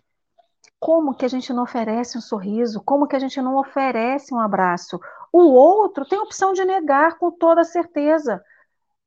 [0.79, 2.83] Como que a gente não oferece um sorriso?
[2.85, 5.01] Como que a gente não oferece um abraço?
[5.33, 8.43] O outro tem a opção de negar com toda certeza,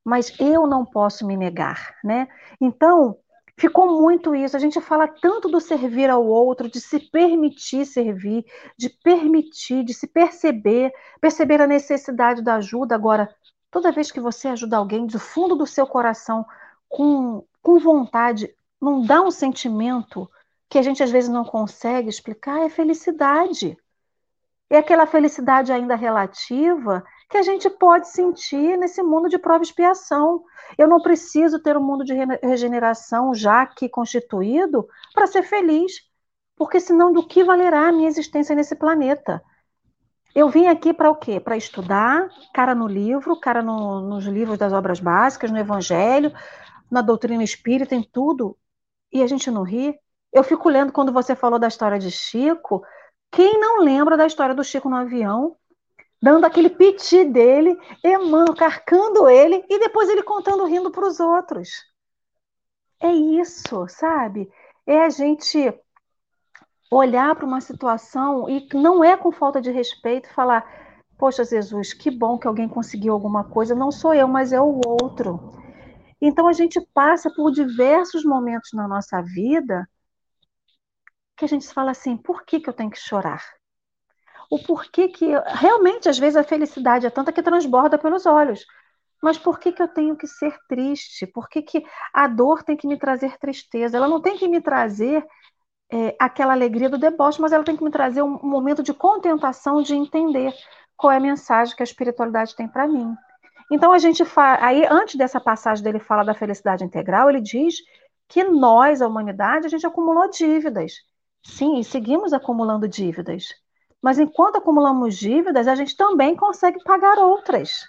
[0.04, 2.28] mas eu não posso me negar, né?
[2.60, 3.18] Então,
[3.60, 4.56] ficou muito isso.
[4.56, 8.46] A gente fala tanto do servir ao outro, de se permitir servir,
[8.78, 12.96] de permitir, de se perceber, perceber a necessidade da ajuda.
[12.96, 13.30] Agora,
[13.70, 16.46] toda vez que você ajuda alguém do fundo do seu coração,
[16.88, 20.30] com, com vontade, não dá um sentimento
[20.70, 23.78] que a gente às vezes não consegue explicar, é felicidade.
[24.70, 29.68] É aquela felicidade ainda relativa que a gente pode sentir nesse mundo de prova e
[29.68, 30.44] expiação.
[30.78, 35.94] Eu não preciso ter um mundo de regeneração já aqui constituído para ser feliz,
[36.56, 39.44] porque senão do que valerá a minha existência nesse planeta?
[40.34, 41.40] Eu vim aqui para o quê?
[41.40, 46.34] Para estudar, cara no livro, cara no, nos livros das obras básicas, no Evangelho,
[46.90, 48.58] na doutrina espírita, em tudo,
[49.12, 49.96] e a gente não ri.
[50.34, 52.84] Eu fico lendo quando você falou da história de Chico.
[53.32, 55.56] Quem não lembra da história do Chico no avião?
[56.22, 61.70] Dando aquele piti dele, emando, carcando ele, e depois ele contando rindo para os outros.
[63.02, 64.52] É isso, sabe?
[64.86, 65.74] É a gente
[66.92, 70.66] olhar para uma situação e não é com falta de respeito falar:
[71.18, 74.82] Poxa, Jesus, que bom que alguém conseguiu alguma coisa, não sou eu, mas é o
[74.86, 75.54] outro.
[76.22, 79.88] Então a gente passa por diversos momentos na nossa vida
[81.38, 83.59] que a gente fala assim: por que, que eu tenho que chorar?
[84.50, 88.66] O porquê que realmente às vezes a felicidade é tanta que transborda pelos olhos.
[89.22, 91.28] Mas por que, que eu tenho que ser triste?
[91.28, 91.84] Por que, que
[92.14, 93.98] a dor tem que me trazer tristeza?
[93.98, 95.26] Ela não tem que me trazer
[95.92, 98.94] é, aquela alegria do deboche, mas ela tem que me trazer um, um momento de
[98.94, 100.54] contentação, de entender
[100.96, 103.14] qual é a mensagem que a espiritualidade tem para mim.
[103.72, 107.76] Então a gente fala, aí antes dessa passagem dele fala da felicidade integral, ele diz
[108.28, 110.94] que nós, a humanidade, a gente acumulou dívidas.
[111.44, 113.48] Sim, e seguimos acumulando dívidas.
[114.02, 117.86] Mas enquanto acumulamos dívidas, a gente também consegue pagar outras.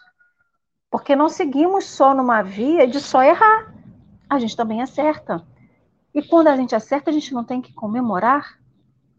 [0.90, 3.72] Porque não seguimos só numa via de só errar.
[4.28, 5.46] A gente também acerta.
[6.12, 8.58] E quando a gente acerta, a gente não tem que comemorar?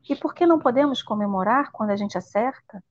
[0.10, 2.84] E por que não podemos comemorar quando a gente acerta?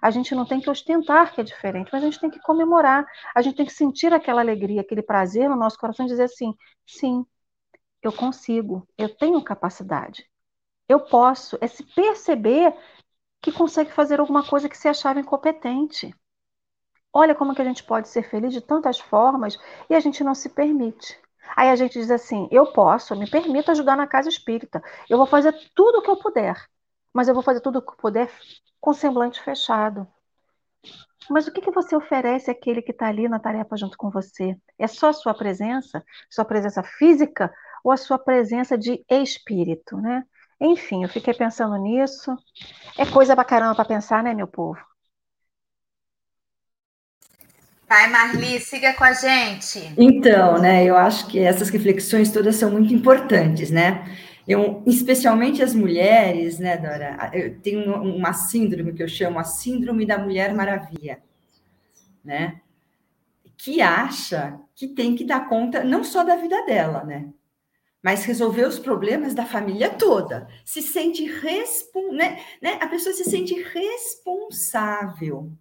[0.00, 3.06] A gente não tem que ostentar que é diferente, mas a gente tem que comemorar.
[3.34, 6.54] A gente tem que sentir aquela alegria, aquele prazer no nosso coração e dizer assim:
[6.86, 7.24] sim,
[8.02, 10.28] eu consigo, eu tenho capacidade.
[10.88, 11.56] Eu posso.
[11.60, 12.74] É se perceber
[13.42, 16.14] que consegue fazer alguma coisa que se achava incompetente.
[17.12, 19.58] Olha como que a gente pode ser feliz de tantas formas
[19.90, 21.20] e a gente não se permite.
[21.56, 24.82] Aí a gente diz assim: eu posso, me permito ajudar na casa espírita.
[25.10, 26.56] Eu vou fazer tudo o que eu puder.
[27.12, 28.30] Mas eu vou fazer tudo o que eu puder
[28.80, 30.06] com semblante fechado.
[31.28, 34.56] Mas o que, que você oferece àquele que está ali na tarefa junto com você?
[34.78, 36.04] É só a sua presença?
[36.30, 37.52] Sua presença física
[37.84, 40.24] ou a sua presença de espírito, né?
[40.64, 42.36] Enfim, eu fiquei pensando nisso.
[42.96, 44.78] É coisa pra caramba para pensar, né, meu povo?
[47.88, 49.92] Pai Marli, siga com a gente.
[49.98, 54.04] Então, né, eu acho que essas reflexões todas são muito importantes, né?
[54.46, 57.30] Eu, especialmente as mulheres, né, Dora?
[57.34, 61.18] Eu tenho uma síndrome que eu chamo a síndrome da Mulher Maravilha,
[62.24, 62.60] né?
[63.56, 67.28] Que acha que tem que dar conta não só da vida dela, né?
[68.02, 70.48] Mas resolver os problemas da família toda.
[70.64, 72.12] Se sente respon...
[72.12, 72.40] né?
[72.60, 72.78] né?
[72.80, 75.52] A pessoa se sente responsável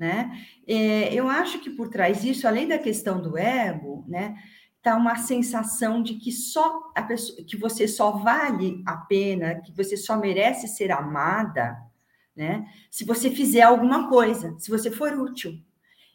[0.00, 0.32] né?
[0.66, 4.34] É, eu acho que por trás disso, além da questão do ego, né,
[4.82, 9.70] tá uma sensação de que só a pessoa, que você só vale a pena, que
[9.72, 11.76] você só merece ser amada,
[12.34, 12.66] né?
[12.90, 15.62] Se você fizer alguma coisa, se você for útil.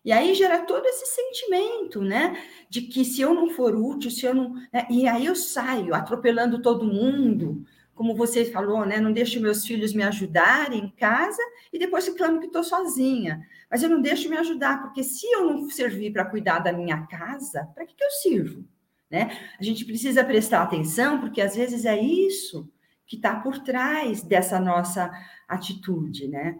[0.05, 2.41] E aí gera todo esse sentimento, né?
[2.69, 4.53] De que se eu não for útil, se eu não.
[4.71, 4.87] Né?
[4.89, 8.99] E aí eu saio atropelando todo mundo, como você falou, né?
[8.99, 11.41] Não deixo meus filhos me ajudarem em casa
[11.73, 15.45] e depois reclamo que estou sozinha mas eu não deixo me ajudar, porque se eu
[15.45, 18.63] não servir para cuidar da minha casa, para que, que eu sirvo?
[19.09, 19.37] Né?
[19.59, 22.71] A gente precisa prestar atenção, porque às vezes é isso
[23.05, 25.11] que está por trás dessa nossa
[25.47, 26.57] atitude, né?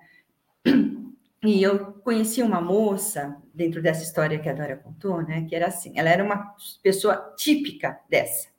[1.45, 5.45] E eu conheci uma moça, dentro dessa história que a Dora contou, né?
[5.47, 8.55] Que era assim, ela era uma pessoa típica dessa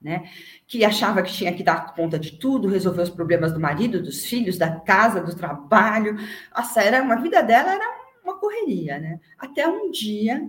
[0.00, 0.30] né?
[0.66, 4.24] Que achava que tinha que dar conta de tudo, resolver os problemas do marido, dos
[4.24, 6.16] filhos, da casa, do trabalho.
[6.54, 9.20] Nossa, era uma vida dela era uma correria, né?
[9.36, 10.48] Até um dia,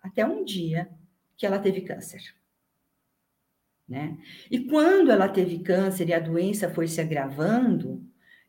[0.00, 0.90] até um dia
[1.36, 2.34] que ela teve câncer.
[3.88, 4.16] Né?
[4.50, 8.02] E quando ela teve câncer e a doença foi se agravando,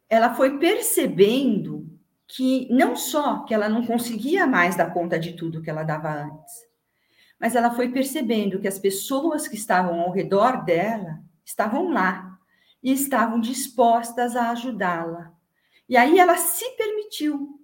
[0.08, 1.90] ela foi percebendo
[2.36, 6.12] que não só que ela não conseguia mais dar conta de tudo que ela dava
[6.12, 6.54] antes,
[7.40, 12.40] mas ela foi percebendo que as pessoas que estavam ao redor dela estavam lá
[12.82, 15.32] e estavam dispostas a ajudá-la.
[15.88, 17.60] E aí ela se permitiu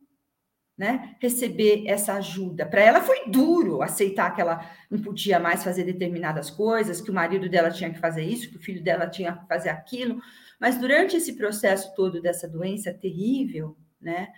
[0.77, 2.63] né, receber essa ajuda.
[2.65, 7.13] Para ela foi duro aceitar que ela não podia mais fazer determinadas coisas, que o
[7.13, 10.21] marido dela tinha que fazer isso, que o filho dela tinha que fazer aquilo.
[10.59, 14.31] Mas durante esse processo todo dessa doença terrível, né,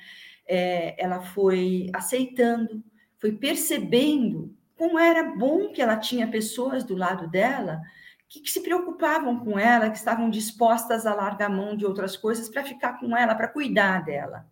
[0.47, 2.84] é, ela foi aceitando,
[3.19, 7.82] foi percebendo como era bom que ela tinha pessoas do lado dela
[8.28, 12.50] que, que, se preocupavam com ela, que estavam dispostas a largar mão de outras coisas
[12.50, 14.50] para ficar com ela, para cuidar dela,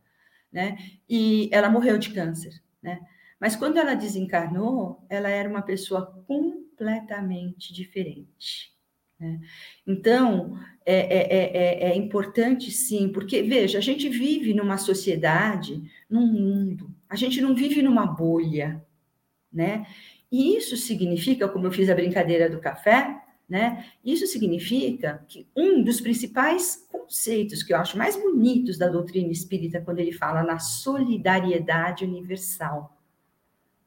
[0.51, 0.77] né?
[1.09, 2.99] E ela morreu de câncer, né?
[3.39, 8.77] Mas quando ela desencarnou, ela era uma pessoa completamente diferente.
[9.19, 9.41] Né?
[9.85, 16.25] Então, é, é, é, é, importante sim, porque, veja, a gente vive numa sociedade, num
[16.25, 18.83] mundo, a gente não vive numa bolha,
[19.51, 19.85] né?
[20.31, 23.85] E isso significa, como eu fiz a brincadeira do café, né?
[24.05, 29.81] Isso significa que um dos principais conceitos que eu acho mais bonitos da doutrina espírita,
[29.81, 32.95] quando ele fala na solidariedade universal,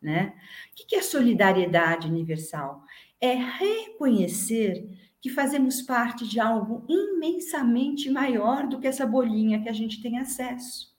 [0.01, 0.35] né?
[0.73, 2.83] O que é solidariedade universal?
[3.21, 4.85] É reconhecer
[5.23, 10.19] que fazemos parte de algo imensamente maior do que essa bolinha que a gente tem
[10.19, 10.93] acesso.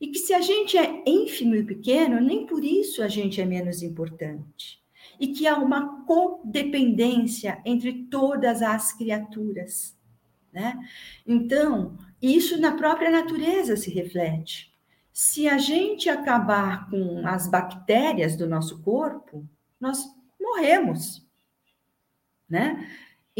[0.00, 3.44] E que se a gente é ínfimo e pequeno, nem por isso a gente é
[3.44, 4.82] menos importante.
[5.20, 9.96] E que há uma codependência entre todas as criaturas.
[10.52, 10.76] Né?
[11.24, 14.74] Então, isso na própria natureza se reflete.
[15.12, 19.48] Se a gente acabar com as bactérias do nosso corpo,
[19.80, 20.04] nós
[20.40, 21.24] morremos.
[22.48, 22.88] Né?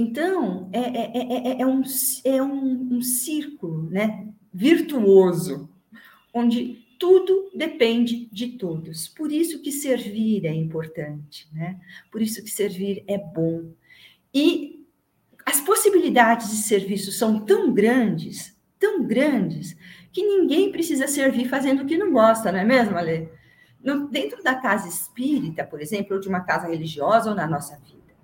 [0.00, 1.82] Então, é, é, é, é, um,
[2.24, 4.28] é um, um círculo né?
[4.54, 5.68] virtuoso
[6.32, 9.08] onde tudo depende de todos.
[9.08, 11.80] Por isso que servir é importante, né?
[12.12, 13.72] Por isso que servir é bom.
[14.32, 14.86] E
[15.44, 19.76] as possibilidades de serviço são tão grandes, tão grandes,
[20.12, 23.28] que ninguém precisa servir fazendo o que não gosta, não é mesmo, Ale?
[23.82, 27.76] No, dentro da casa espírita, por exemplo, ou de uma casa religiosa ou na nossa
[27.78, 28.14] vida,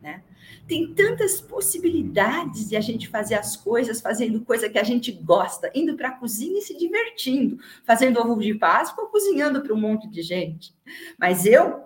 [0.00, 0.22] né?
[0.68, 5.70] Tem tantas possibilidades de a gente fazer as coisas, fazendo coisa que a gente gosta,
[5.74, 9.80] indo para a cozinha e se divertindo, fazendo ovo de Páscoa ou cozinhando para um
[9.80, 10.74] monte de gente.
[11.18, 11.84] Mas eu,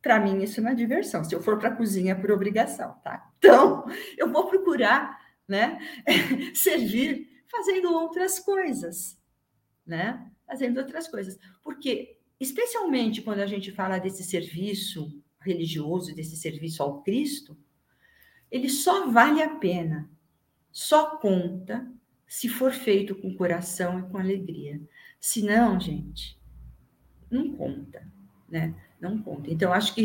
[0.00, 1.24] para mim, isso não é diversão.
[1.24, 3.28] Se eu for para a cozinha é por obrigação, tá?
[3.38, 3.84] Então,
[4.16, 5.18] eu vou procurar,
[5.48, 5.78] né,
[6.54, 9.18] servir fazendo outras coisas,
[9.84, 10.30] né?
[10.46, 11.36] Fazendo outras coisas.
[11.64, 17.58] Porque, especialmente quando a gente fala desse serviço religioso, desse serviço ao Cristo,
[18.50, 20.08] ele só vale a pena,
[20.72, 21.86] só conta
[22.26, 24.80] se for feito com coração e com alegria.
[25.18, 26.38] Se não, gente,
[27.30, 28.06] não conta,
[28.48, 28.74] né?
[29.00, 29.50] Não conta.
[29.50, 30.04] Então, acho que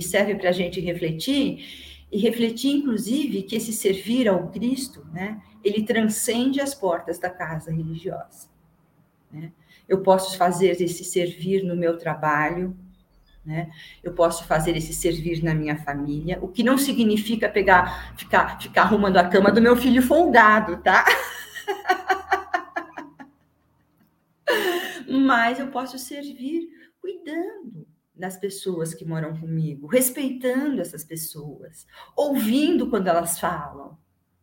[0.00, 5.82] serve para a gente refletir e refletir, inclusive, que esse servir ao Cristo, né, ele
[5.82, 8.48] transcende as portas da casa religiosa.
[9.30, 9.52] Né?
[9.88, 12.76] Eu posso fazer esse servir no meu trabalho,
[13.46, 13.70] né?
[14.02, 18.82] Eu posso fazer esse servir na minha família, o que não significa pegar, ficar, ficar
[18.82, 21.04] arrumando a cama do meu filho folgado, tá?
[25.08, 26.68] Mas eu posso servir
[27.00, 27.86] cuidando,
[28.16, 31.86] das pessoas que moram comigo, respeitando essas pessoas,
[32.16, 33.98] ouvindo quando elas falam,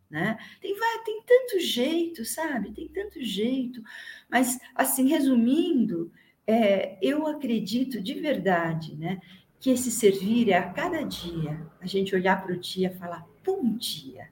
[0.08, 0.38] né?
[0.60, 2.72] Tem, vai, tem tanto jeito, sabe?
[2.72, 3.82] Tem tanto jeito.
[4.30, 6.12] Mas, assim, resumindo,
[6.46, 9.20] é, eu acredito de verdade, né?
[9.58, 13.26] Que esse servir é a cada dia, a gente olhar para o dia e falar,
[13.44, 14.28] bom dia.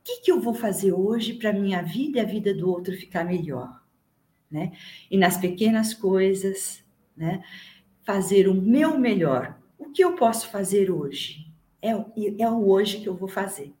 [0.00, 2.94] O que, que eu vou fazer hoje para minha vida e a vida do outro
[2.94, 3.82] ficar melhor?
[4.50, 4.72] Né?
[5.10, 6.82] E nas pequenas coisas,
[7.16, 7.42] né?
[8.04, 9.58] fazer o meu melhor.
[9.78, 11.46] O que eu posso fazer hoje?
[11.82, 13.72] É, é o hoje que eu vou fazer,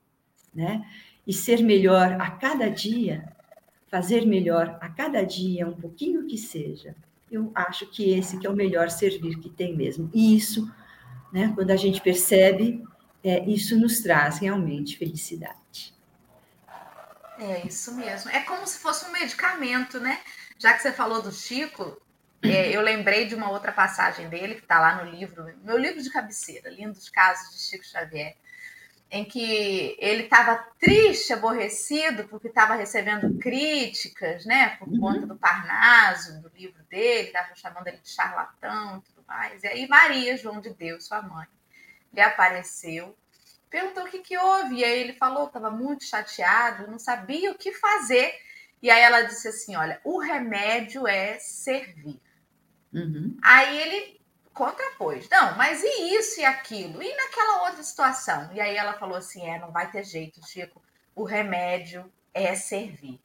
[0.54, 0.86] né?
[1.26, 3.32] E ser melhor a cada dia,
[3.90, 6.94] fazer melhor a cada dia, um pouquinho que seja.
[7.30, 10.10] Eu acho que esse que é o melhor servir que tem mesmo.
[10.14, 10.72] E isso,
[11.32, 12.82] né, quando a gente percebe,
[13.22, 15.94] é, isso nos traz realmente felicidade.
[17.38, 18.30] É isso mesmo.
[18.30, 20.20] É como se fosse um medicamento, né?
[20.58, 22.00] Já que você falou do Chico,
[22.42, 26.02] é, eu lembrei de uma outra passagem dele, que está lá no livro, meu livro
[26.02, 28.36] de cabeceira, Lindos Casos de Chico Xavier,
[29.10, 35.00] em que ele estava triste, aborrecido, porque estava recebendo críticas, né, por uhum.
[35.00, 39.62] conta do Parnaso, do livro dele, estavam chamando ele de charlatão e tudo mais.
[39.62, 41.46] E aí Maria, João de Deus, sua mãe,
[42.12, 43.16] lhe apareceu,
[43.70, 47.58] perguntou o que, que houve, e aí ele falou, estava muito chateado, não sabia o
[47.58, 48.34] que fazer.
[48.82, 52.20] E aí ela disse assim: olha, o remédio é servir.
[52.92, 53.36] Uhum.
[53.42, 54.17] Aí ele
[54.58, 57.00] contrapôs, não, mas e isso e aquilo?
[57.00, 58.50] E naquela outra situação?
[58.52, 60.82] E aí ela falou assim: é, não vai ter jeito, Chico,
[61.14, 63.20] o remédio é servir.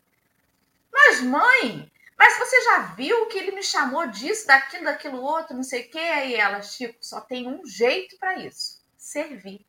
[0.91, 5.63] Mas, mãe, mas você já viu que ele me chamou disso, daquilo, daquilo outro, não
[5.63, 5.97] sei o quê?
[5.97, 9.65] Aí ela, Chico, só tem um jeito para isso: servir.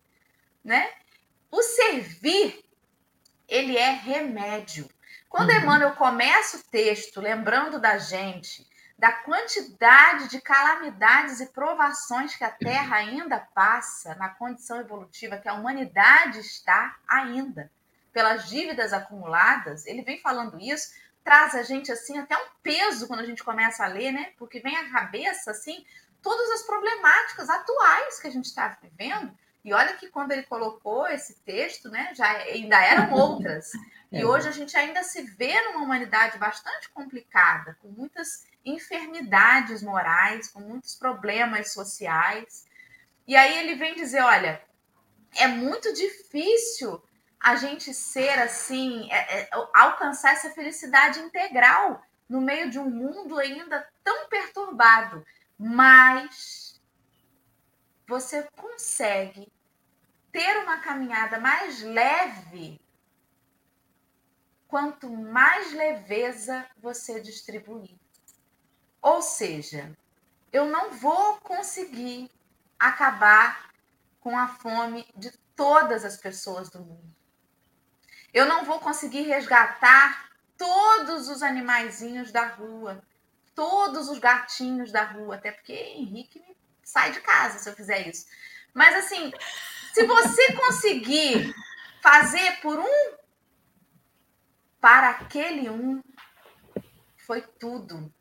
[0.62, 0.90] Né?
[1.50, 2.62] O servir,
[3.48, 4.88] ele é remédio.
[5.30, 5.56] Quando uhum.
[5.56, 8.66] Emmanuel começa o texto lembrando da gente
[9.04, 15.46] da quantidade de calamidades e provações que a Terra ainda passa na condição evolutiva que
[15.46, 17.70] a humanidade está ainda,
[18.14, 23.20] pelas dívidas acumuladas, ele vem falando isso, traz a gente assim até um peso quando
[23.20, 24.32] a gente começa a ler, né?
[24.38, 25.84] Porque vem à cabeça assim
[26.22, 29.36] todas as problemáticas atuais que a gente está vivendo.
[29.62, 33.70] E olha que quando ele colocou esse texto, né, já ainda eram outras.
[34.14, 34.24] E é.
[34.24, 40.60] hoje a gente ainda se vê numa humanidade bastante complicada, com muitas enfermidades morais, com
[40.60, 42.64] muitos problemas sociais.
[43.26, 44.62] E aí ele vem dizer: olha,
[45.34, 47.02] é muito difícil
[47.40, 53.36] a gente ser assim, é, é, alcançar essa felicidade integral no meio de um mundo
[53.36, 55.26] ainda tão perturbado,
[55.58, 56.80] mas
[58.06, 59.52] você consegue
[60.30, 62.80] ter uma caminhada mais leve
[64.74, 67.94] quanto mais leveza você distribuir.
[69.00, 69.96] Ou seja,
[70.52, 72.28] eu não vou conseguir
[72.76, 73.70] acabar
[74.18, 77.14] com a fome de todas as pessoas do mundo.
[78.32, 83.00] Eu não vou conseguir resgatar todos os animaizinhos da rua,
[83.54, 86.42] todos os gatinhos da rua, até porque Henrique
[86.82, 88.26] sai de casa se eu fizer isso.
[88.74, 89.32] Mas assim,
[89.92, 91.54] se você conseguir
[92.02, 93.23] fazer por um
[94.84, 96.02] para aquele um
[97.16, 98.12] foi tudo.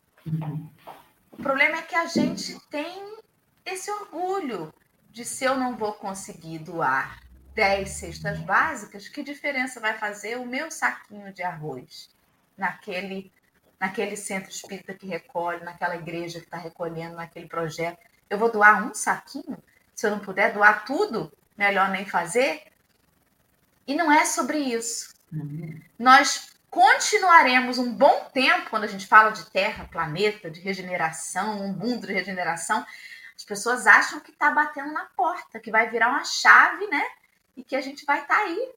[1.30, 3.18] O problema é que a gente tem
[3.66, 4.74] esse orgulho
[5.12, 7.20] de se eu não vou conseguir doar
[7.54, 12.10] 10 cestas básicas, que diferença vai fazer o meu saquinho de arroz?
[12.58, 13.30] naquele,
[13.78, 18.00] naquele centro espírita que recolhe, naquela igreja que está recolhendo, naquele projeto.
[18.30, 19.62] Eu vou doar um saquinho?
[19.94, 22.64] Se eu não puder doar tudo, melhor nem fazer.
[23.86, 25.14] E não é sobre isso.
[25.30, 25.82] Uhum.
[26.00, 31.72] Nós continuaremos um bom tempo quando a gente fala de terra, planeta, de regeneração, um
[31.72, 32.84] mundo de regeneração.
[33.36, 37.06] As pessoas acham que está batendo na porta, que vai virar uma chave, né?
[37.56, 38.72] E que a gente vai estar tá aí.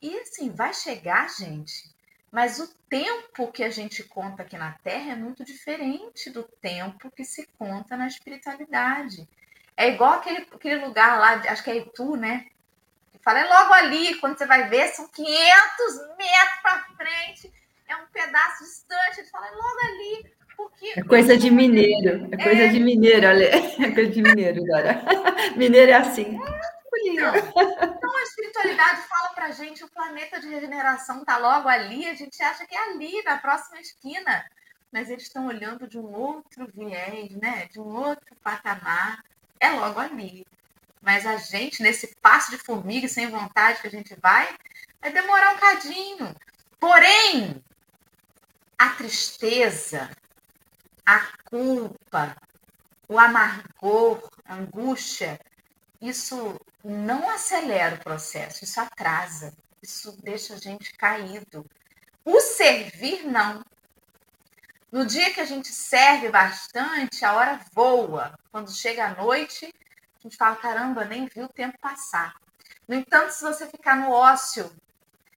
[0.00, 1.92] E assim, vai chegar, gente.
[2.30, 7.10] Mas o tempo que a gente conta aqui na Terra é muito diferente do tempo
[7.10, 9.28] que se conta na espiritualidade.
[9.76, 12.46] É igual aquele, aquele lugar lá, acho que é Itu, né?
[13.28, 15.26] Fala, é logo ali, quando você vai ver, são 500
[16.16, 17.52] metros para frente,
[17.86, 19.20] é um pedaço distante.
[19.20, 20.32] Ele fala, é logo ali.
[20.56, 20.98] Porque...
[20.98, 22.68] É coisa de mineiro, é coisa é...
[22.68, 23.50] de mineiro, olha.
[23.84, 25.02] É coisa de mineiro, Dora.
[25.56, 26.38] Mineiro é assim.
[27.04, 32.14] Então, então a espiritualidade fala pra gente, o planeta de regeneração tá logo ali, a
[32.14, 34.42] gente acha que é ali, na próxima esquina.
[34.90, 37.68] Mas eles estão olhando de um outro viés, né?
[37.70, 39.22] De um outro patamar.
[39.60, 40.46] É logo ali.
[41.00, 44.48] Mas a gente, nesse passo de formiga sem vontade que a gente vai,
[45.00, 46.34] vai demorar um cadinho.
[46.78, 47.62] Porém,
[48.78, 50.10] a tristeza,
[51.04, 52.36] a culpa,
[53.08, 55.40] o amargor, a angústia,
[56.00, 61.64] isso não acelera o processo, isso atrasa, isso deixa a gente caído.
[62.24, 63.64] O servir, não.
[64.92, 68.38] No dia que a gente serve bastante, a hora voa.
[68.50, 69.72] Quando chega a noite,
[70.18, 72.34] a gente fala, caramba, nem vi o tempo passar.
[72.86, 74.70] No entanto, se você ficar no ócio,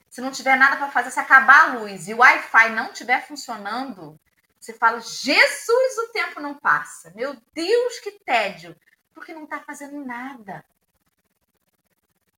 [0.10, 3.26] se não tiver nada para fazer, se acabar a luz e o Wi-Fi não estiver
[3.28, 4.20] funcionando,
[4.60, 7.12] você fala, Jesus, o tempo não passa.
[7.16, 8.76] Meu Deus, que tédio.
[9.14, 10.64] Porque não está fazendo nada.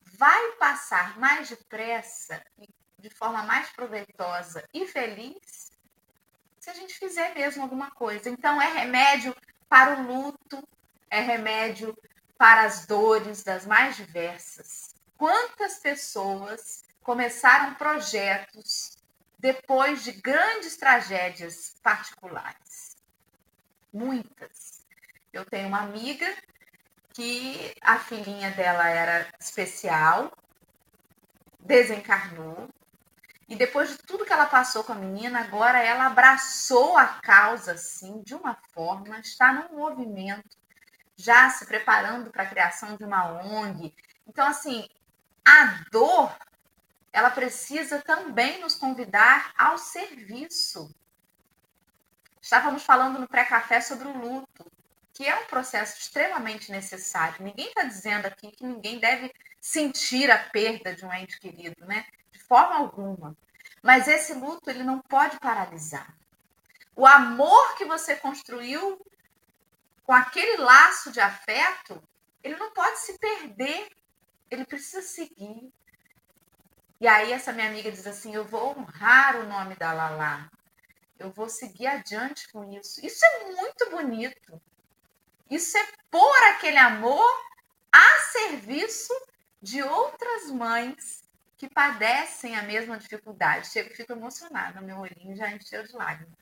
[0.02, 2.44] Vai passar mais depressa,
[2.98, 5.72] de forma mais proveitosa e feliz,
[6.60, 8.30] se a gente fizer mesmo alguma coisa.
[8.30, 9.36] Então, é remédio
[9.68, 10.66] para o luto,
[11.10, 11.94] é remédio
[12.44, 14.94] para as dores das mais diversas.
[15.18, 18.98] Quantas pessoas começaram projetos
[19.40, 22.98] depois de grandes tragédias particulares?
[23.94, 24.86] Muitas.
[25.32, 26.28] Eu tenho uma amiga
[27.14, 30.30] que a filhinha dela era especial,
[31.62, 32.68] desencarnou,
[33.48, 37.72] e depois de tudo que ela passou com a menina, agora ela abraçou a causa
[37.72, 40.62] assim, de uma forma, está num movimento
[41.16, 43.94] já se preparando para a criação de uma ONG.
[44.28, 44.88] Então, assim,
[45.46, 46.36] a dor,
[47.12, 50.94] ela precisa também nos convidar ao serviço.
[52.42, 54.72] Estávamos falando no pré-café sobre o luto,
[55.14, 57.44] que é um processo extremamente necessário.
[57.44, 62.06] Ninguém está dizendo aqui que ninguém deve sentir a perda de um ente querido, né?
[62.32, 63.38] De forma alguma.
[63.82, 66.14] Mas esse luto, ele não pode paralisar.
[66.96, 69.00] O amor que você construiu
[70.04, 72.02] com aquele laço de afeto,
[72.44, 73.90] ele não pode se perder,
[74.52, 75.72] ele precisa seguir.
[77.00, 80.50] E aí essa minha amiga diz assim: eu vou honrar o nome da Lala,
[81.18, 83.06] eu vou seguir adiante com isso.
[83.06, 84.62] Isso é muito bonito.
[85.50, 87.24] Isso é pôr aquele amor
[87.92, 89.14] a serviço
[89.62, 91.24] de outras mães
[91.58, 93.70] que padecem a mesma dificuldade.
[93.70, 96.34] Chego, fico emocionada, meu olhinho já encheu de lágrimas.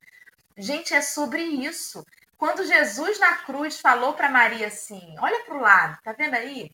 [0.57, 2.05] Gente, é sobre isso.
[2.41, 6.71] Quando Jesus na cruz falou para Maria assim: olha para o lado, tá vendo aí?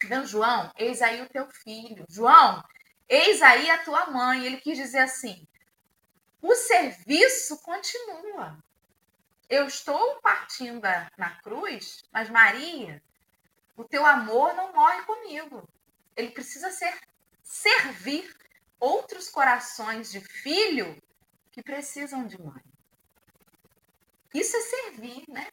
[0.00, 0.70] Tá vendo, João?
[0.76, 2.06] Eis aí o teu filho.
[2.08, 2.62] João,
[3.08, 4.46] eis aí a tua mãe.
[4.46, 5.48] Ele quis dizer assim:
[6.40, 8.56] o serviço continua.
[9.48, 10.82] Eu estou partindo
[11.18, 13.02] na cruz, mas Maria,
[13.76, 15.68] o teu amor não morre comigo.
[16.16, 16.96] Ele precisa ser
[17.42, 18.32] servir
[18.78, 20.96] outros corações de filho
[21.50, 22.73] que precisam de mãe.
[24.34, 25.46] Isso é servir, né?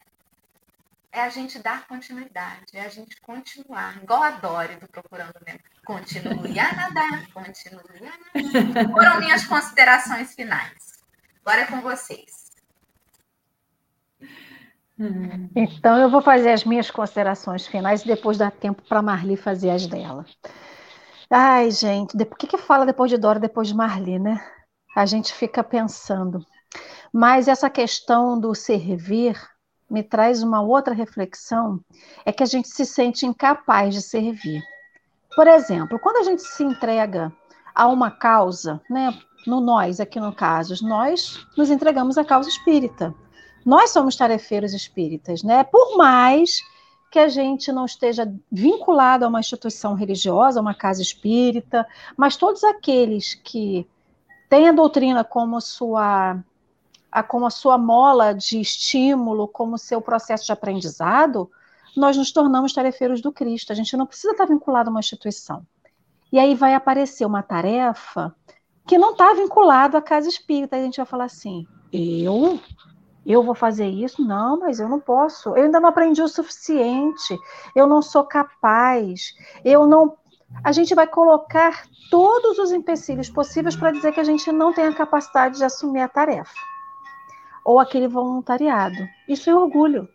[1.12, 5.60] É a gente dar continuidade, é a gente continuar, igual a Dori do Procurando Nemo.
[5.84, 8.42] Continue a nadar, continue a
[8.74, 8.90] nadar.
[8.90, 11.04] Foram minhas considerações finais.
[11.44, 12.50] Agora é com vocês.
[15.54, 19.70] Então, eu vou fazer as minhas considerações finais e depois dá tempo para Marli fazer
[19.70, 20.24] as dela.
[21.30, 24.42] Ai, gente, por que, que fala depois de Dora, depois de Marli, né?
[24.94, 26.44] A gente fica pensando.
[27.12, 29.38] Mas essa questão do servir
[29.92, 31.78] me traz uma outra reflexão,
[32.24, 34.62] é que a gente se sente incapaz de servir.
[35.36, 37.30] Por exemplo, quando a gente se entrega
[37.74, 39.12] a uma causa, né,
[39.46, 43.14] no nós, aqui no caso, nós nos entregamos à causa espírita.
[43.64, 45.62] Nós somos tarefeiros espíritas, né?
[45.62, 46.60] Por mais
[47.10, 51.86] que a gente não esteja vinculado a uma instituição religiosa, a uma casa espírita,
[52.16, 53.86] mas todos aqueles que
[54.48, 56.42] tem a doutrina como sua
[57.20, 61.50] como a sua mola de estímulo, como seu processo de aprendizado,
[61.96, 63.72] nós nos tornamos tarefeiros do Cristo.
[63.72, 65.66] A gente não precisa estar vinculado a uma instituição.
[66.32, 68.34] E aí vai aparecer uma tarefa
[68.86, 70.76] que não está vinculado à casa espírita.
[70.76, 72.58] Aí a gente vai falar assim: eu?
[73.26, 74.24] Eu vou fazer isso?
[74.24, 75.50] Não, mas eu não posso.
[75.50, 77.38] Eu ainda não aprendi o suficiente.
[77.76, 79.34] Eu não sou capaz.
[79.62, 80.16] Eu não.
[80.64, 84.86] A gente vai colocar todos os empecilhos possíveis para dizer que a gente não tem
[84.86, 86.71] a capacidade de assumir a tarefa
[87.64, 88.96] ou aquele voluntariado.
[89.28, 90.08] Isso é orgulho.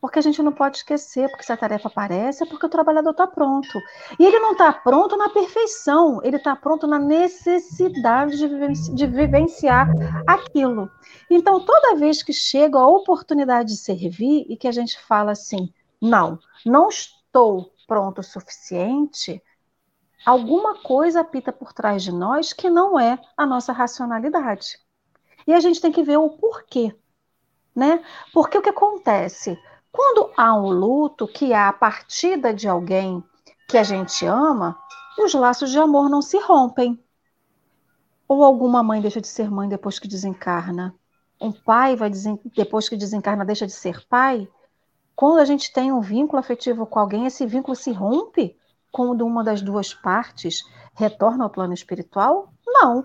[0.00, 3.12] Porque a gente não pode esquecer, porque se a tarefa aparece, é porque o trabalhador
[3.12, 3.80] está pronto.
[4.18, 9.06] E ele não está pronto na perfeição, ele está pronto na necessidade de, vivenci de
[9.06, 9.88] vivenciar
[10.26, 10.90] aquilo.
[11.30, 15.72] Então, toda vez que chega a oportunidade de servir e que a gente fala assim,
[15.98, 19.42] não, não estou pronto o suficiente,
[20.26, 24.83] alguma coisa apita por trás de nós que não é a nossa racionalidade.
[25.46, 26.94] E a gente tem que ver o porquê,
[27.74, 28.02] né?
[28.32, 29.58] Porque o que acontece?
[29.92, 33.22] Quando há um luto, que há a partida de alguém
[33.68, 34.78] que a gente ama,
[35.18, 37.02] os laços de amor não se rompem.
[38.26, 40.94] Ou alguma mãe deixa de ser mãe depois que desencarna.
[41.40, 42.10] Um pai vai
[42.56, 44.48] depois que desencarna deixa de ser pai.
[45.14, 48.56] Quando a gente tem um vínculo afetivo com alguém, esse vínculo se rompe
[48.90, 50.62] quando uma das duas partes
[50.94, 52.52] retorna ao plano espiritual?
[52.66, 53.04] Não.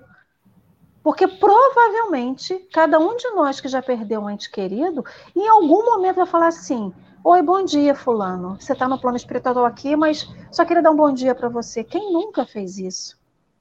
[1.02, 5.04] Porque provavelmente cada um de nós que já perdeu um ente querido,
[5.36, 6.94] em algum momento vai falar assim:
[7.24, 8.60] Oi, bom dia, Fulano.
[8.60, 11.84] Você está no plano espiritual aqui, mas só queria dar um bom dia para você.
[11.84, 13.18] Quem nunca fez isso?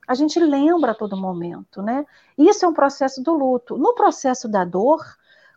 [0.07, 2.05] A gente lembra a todo momento, né?
[2.36, 3.76] Isso é um processo do luto.
[3.76, 5.05] No processo da dor,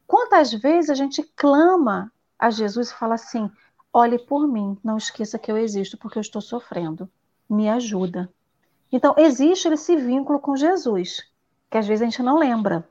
[0.06, 3.50] quantas vezes a gente clama a Jesus e fala assim:
[3.92, 7.10] olhe por mim, não esqueça que eu existo porque eu estou sofrendo.
[7.50, 8.32] Me ajuda.
[8.92, 11.31] Então, existe esse vínculo com Jesus
[11.72, 12.88] que às vezes a gente não lembra.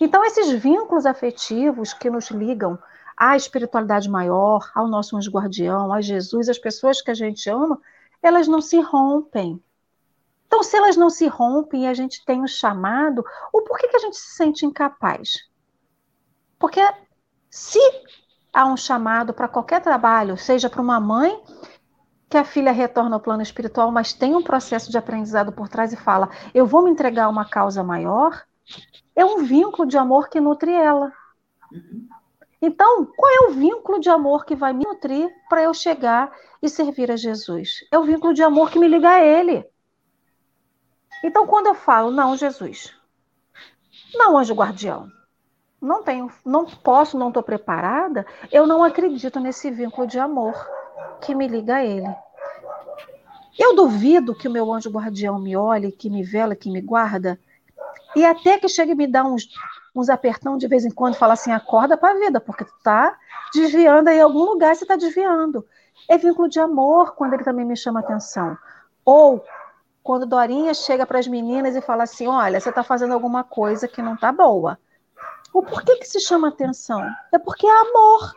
[0.00, 2.76] Então, esses vínculos afetivos que nos ligam
[3.16, 7.80] à espiritualidade maior, ao nosso anjo guardião, a Jesus, as pessoas que a gente ama,
[8.20, 9.62] elas não se rompem.
[10.46, 13.96] Então, se elas não se rompem e a gente tem um chamado, o porquê que
[13.96, 15.48] a gente se sente incapaz?
[16.58, 16.80] Porque
[17.48, 17.80] se
[18.52, 21.40] há um chamado para qualquer trabalho, seja para uma mãe
[22.28, 25.92] que a filha retorna ao plano espiritual, mas tem um processo de aprendizado por trás
[25.92, 28.44] e fala: Eu vou me entregar a uma causa maior,
[29.14, 31.12] é um vínculo de amor que nutre ela.
[32.60, 36.68] Então, qual é o vínculo de amor que vai me nutrir para eu chegar e
[36.68, 37.86] servir a Jesus?
[37.92, 39.64] É o vínculo de amor que me liga a Ele.
[41.22, 42.94] Então, quando eu falo, não, Jesus,
[44.14, 45.10] não, anjo guardião,
[45.80, 50.54] não tenho, não posso, não estou preparada, eu não acredito nesse vínculo de amor
[51.20, 52.08] que me liga a ele.
[53.58, 57.38] Eu duvido que o meu anjo guardião me olhe, que me vela, que me guarda,
[58.14, 59.48] e até que chegue a me dar uns,
[59.94, 63.16] uns apertão de vez em quando, fala assim, acorda para a vida, porque tu tá
[63.54, 65.66] desviando aí em algum lugar, você está desviando.
[66.08, 68.56] É vínculo de amor quando ele também me chama atenção.
[69.04, 69.44] Ou
[70.02, 73.88] quando Dorinha chega para as meninas e fala assim, olha, você está fazendo alguma coisa
[73.88, 74.78] que não está boa.
[75.52, 77.02] O porquê que se chama atenção?
[77.32, 78.32] É porque é amor.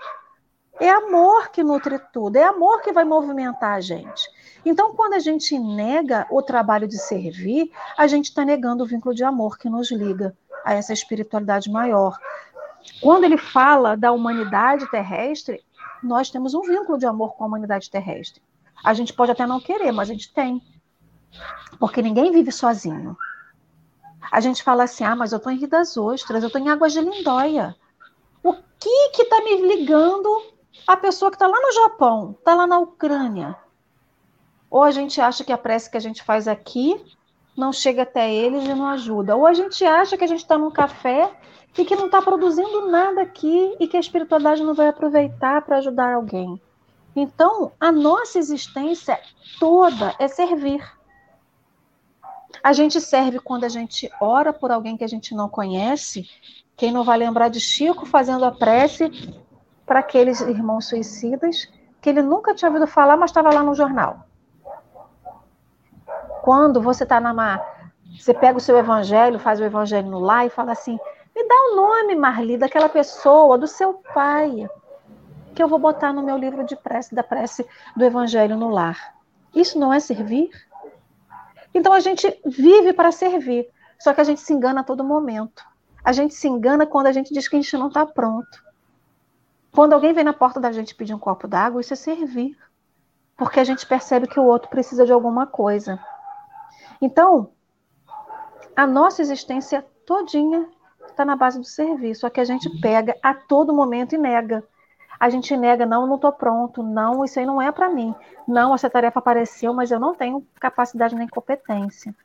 [0.80, 4.30] É amor que nutre tudo, é amor que vai movimentar a gente.
[4.66, 9.14] Então, quando a gente nega o trabalho de servir, a gente está negando o vínculo
[9.14, 12.18] de amor que nos liga a essa espiritualidade maior.
[13.02, 15.64] Quando ele fala da humanidade terrestre,
[16.02, 18.42] nós temos um vínculo de amor com a humanidade terrestre.
[18.84, 20.62] A gente pode até não querer, mas a gente tem.
[21.78, 23.18] Porque ninguém vive sozinho.
[24.32, 26.70] A gente fala assim: ah, mas eu estou em Rio das Ostras, eu estou em
[26.70, 27.76] Águas de Lindóia.
[28.42, 32.68] O que que está me ligando a pessoa que está lá no Japão, está lá
[32.68, 33.56] na Ucrânia.
[34.70, 37.04] Ou a gente acha que a prece que a gente faz aqui
[37.58, 39.36] não chega até eles e não ajuda.
[39.36, 41.32] Ou a gente acha que a gente está num café
[41.78, 45.78] e que não está produzindo nada aqui e que a espiritualidade não vai aproveitar para
[45.78, 46.62] ajudar alguém.
[47.16, 49.20] Então, a nossa existência
[49.60, 50.84] toda é servir.
[52.64, 56.30] A gente serve quando a gente ora por alguém que a gente não conhece.
[56.76, 59.10] Quem não vai lembrar de Chico fazendo a prece
[59.90, 61.68] para aqueles irmãos suicidas
[62.00, 64.20] que ele nunca tinha ouvido falar, mas estava lá no jornal.
[66.44, 67.60] Quando você está numa.
[68.16, 70.98] Você pega o seu evangelho, faz o evangelho no lar e fala assim:
[71.36, 74.70] me dá o um nome, Marli, daquela pessoa, do seu pai,
[75.56, 79.16] que eu vou botar no meu livro de prece, da prece do evangelho no lar.
[79.56, 80.52] Isso não é servir?
[81.74, 83.68] Então a gente vive para servir,
[84.00, 85.66] só que a gente se engana a todo momento.
[86.04, 88.69] A gente se engana quando a gente diz que a gente não está pronto.
[89.72, 92.58] Quando alguém vem na porta da gente pedir um copo d'água, isso é servir.
[93.38, 96.00] Porque a gente percebe que o outro precisa de alguma coisa.
[97.02, 97.52] Então,
[98.76, 100.68] A nossa existência todinha
[101.08, 104.64] está na base do serviço, a que a gente pega a todo momento e nega.
[105.20, 108.16] A gente nega, não, não estou pronto, não, isso aí não é para mim.
[108.48, 112.16] Não, essa tarefa apareceu, mas eu não tenho capacidade nem competência.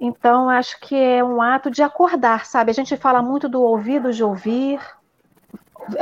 [0.00, 2.70] Então, acho que é um ato de acordar, sabe?
[2.70, 4.80] A gente fala muito do ouvido de ouvir,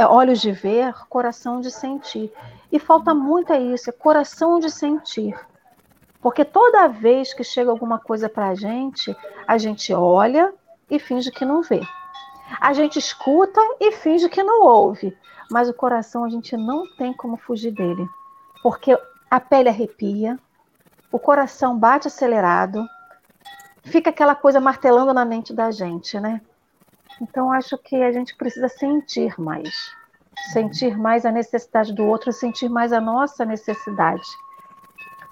[0.08, 2.32] olhos de ver, coração de sentir.
[2.70, 5.38] E falta muito é isso, é coração de sentir.
[6.20, 9.16] Porque toda vez que chega alguma coisa para a gente,
[9.46, 10.52] a gente olha
[10.90, 11.80] e finge que não vê.
[12.60, 15.16] A gente escuta e finge que não ouve.
[15.50, 18.06] Mas o coração a gente não tem como fugir dele.
[18.62, 18.98] Porque
[19.30, 20.38] a pele arrepia,
[21.12, 22.84] o coração bate acelerado,
[23.82, 26.40] fica aquela coisa martelando na mente da gente, né?
[27.20, 29.92] Então acho que a gente precisa sentir mais.
[30.52, 34.22] Sentir mais a necessidade do outro, sentir mais a nossa necessidade.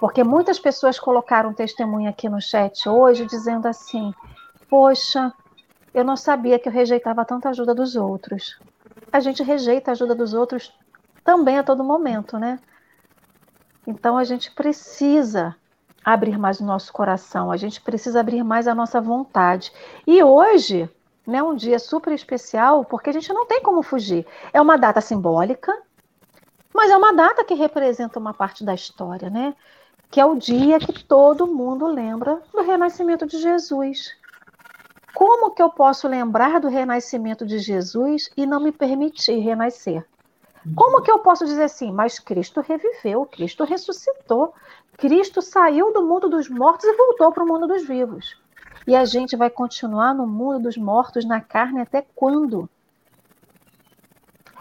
[0.01, 4.13] Porque muitas pessoas colocaram testemunho aqui no chat hoje dizendo assim:
[4.69, 5.33] Poxa,
[5.95, 8.59] eu não sabia que eu rejeitava tanta ajuda dos outros.
[9.13, 10.73] A gente rejeita a ajuda dos outros
[11.25, 12.59] também a todo momento, né?
[13.87, 15.57] Então a gente precisa
[16.05, 19.73] abrir mais o nosso coração, a gente precisa abrir mais a nossa vontade.
[20.07, 20.91] E hoje,
[21.27, 24.27] né, um dia super especial, porque a gente não tem como fugir.
[24.53, 25.77] É uma data simbólica,
[26.73, 29.55] mas é uma data que representa uma parte da história, né?
[30.11, 34.15] Que é o dia que todo mundo lembra do renascimento de Jesus.
[35.15, 40.07] Como que eu posso lembrar do renascimento de Jesus e não me permitir renascer?
[40.75, 44.53] Como que eu posso dizer assim, mas Cristo reviveu, Cristo ressuscitou,
[44.97, 48.37] Cristo saiu do mundo dos mortos e voltou para o mundo dos vivos.
[48.87, 52.69] E a gente vai continuar no mundo dos mortos, na carne, até quando?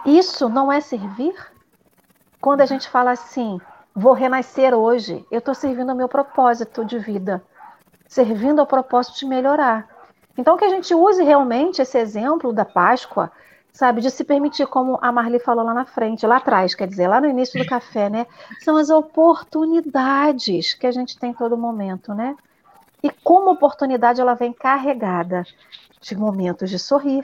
[0.06, 1.36] Isso não é servir?
[2.42, 3.60] Quando a gente fala assim,
[3.94, 7.44] vou renascer hoje, eu estou servindo ao meu propósito de vida,
[8.08, 9.88] servindo ao propósito de melhorar.
[10.38, 13.32] Então, que a gente use realmente esse exemplo da Páscoa
[13.76, 17.10] sabe, de se permitir, como a Marli falou lá na frente, lá atrás, quer dizer,
[17.10, 18.26] lá no início do café, né?
[18.62, 22.38] São as oportunidades que a gente tem todo momento, né?
[23.06, 25.46] E como oportunidade ela vem carregada
[26.02, 27.24] de momentos de sorrir,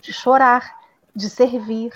[0.00, 0.74] de chorar,
[1.14, 1.92] de servir,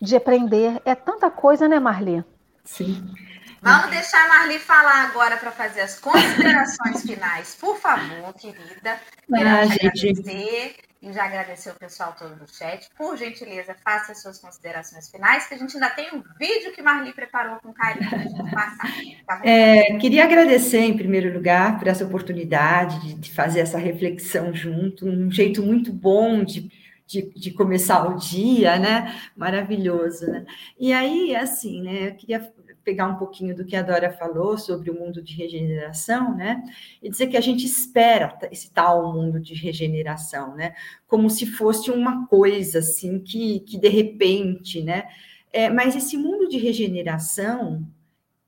[0.00, 0.80] de aprender.
[0.84, 2.24] É tanta coisa, né, Marli?
[2.62, 3.12] Sim.
[3.60, 9.00] Vamos deixar a Marli falar agora para fazer as considerações finais, por favor, querida.
[9.34, 10.10] Ah, gente.
[10.10, 12.88] agradecer e já agradecer o pessoal todo do chat.
[12.96, 16.82] Por gentileza, faça as suas considerações finais, que a gente ainda tem um vídeo que
[16.82, 18.92] Marli preparou com carinho para a gente passar.
[19.26, 24.52] Tá é, queria agradecer, em primeiro lugar, por essa oportunidade de, de fazer essa reflexão
[24.52, 26.70] junto, um jeito muito bom de
[27.10, 29.20] de, de, começar o dia, né?
[29.36, 30.46] Maravilhoso, né?
[30.78, 32.08] E aí, assim, né?
[32.08, 32.52] Eu queria
[32.84, 36.62] pegar um pouquinho do que a Dora falou sobre o mundo de regeneração, né?
[37.02, 40.74] E dizer que a gente espera esse tal mundo de regeneração, né?
[41.06, 45.08] Como se fosse uma coisa assim que, que de repente, né?
[45.52, 47.86] É, mas esse mundo de regeneração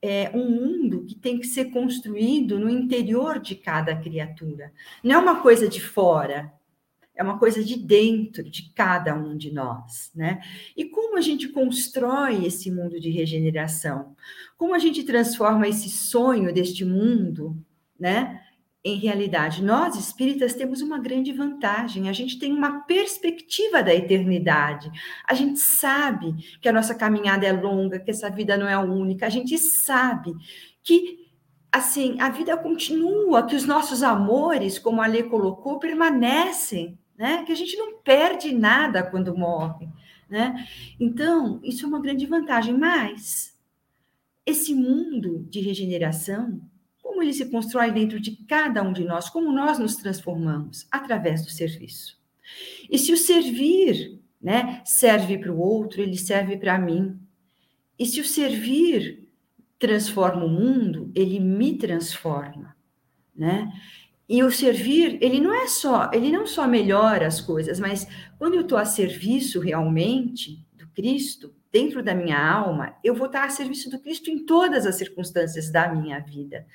[0.00, 4.72] é um mundo que tem que ser construído no interior de cada criatura.
[5.02, 6.52] Não é uma coisa de fora,
[7.14, 10.40] é uma coisa de dentro de cada um de nós, né?
[10.76, 14.16] E como a gente constrói esse mundo de regeneração?
[14.56, 17.56] Como a gente transforma esse sonho deste mundo,
[17.98, 18.40] né?
[18.84, 24.90] Em realidade, nós espíritas temos uma grande vantagem, a gente tem uma perspectiva da eternidade.
[25.24, 29.26] A gente sabe que a nossa caminhada é longa, que essa vida não é única,
[29.26, 30.34] a gente sabe
[30.82, 31.22] que
[31.72, 37.44] assim, a vida continua, que os nossos amores, como a Lê colocou, permanecem, né?
[37.44, 39.88] Que a gente não perde nada quando morre,
[40.28, 40.66] né?
[40.98, 43.58] Então, isso é uma grande vantagem, mas
[44.44, 46.60] esse mundo de regeneração,
[47.02, 51.44] como ele se constrói dentro de cada um de nós, como nós nos transformamos através
[51.44, 52.20] do serviço.
[52.90, 57.18] E se o servir, né, serve para o outro, ele serve para mim.
[57.98, 59.28] E se o servir
[59.78, 62.76] transforma o mundo, ele me transforma,
[63.34, 63.68] né?
[64.28, 68.06] E o servir, ele não é só, ele não só melhora as coisas, mas
[68.38, 73.44] quando eu estou a serviço realmente do Cristo, dentro da minha alma, eu vou estar
[73.44, 76.66] a serviço do Cristo em todas as circunstâncias da minha vida.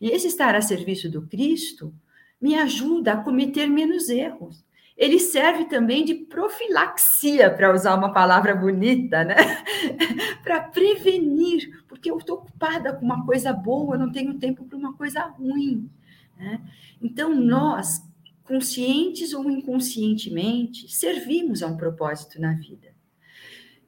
[0.00, 1.92] E esse estar a serviço do Cristo
[2.40, 4.64] me ajuda a cometer menos erros.
[4.96, 9.34] Ele serve também de profilaxia, para usar uma palavra bonita, né?
[10.44, 14.78] para prevenir, porque eu estou ocupada com uma coisa boa, eu não tenho tempo para
[14.78, 15.90] uma coisa ruim.
[16.38, 16.60] Né?
[17.00, 18.02] Então, nós,
[18.42, 22.94] conscientes ou inconscientemente, servimos a um propósito na vida.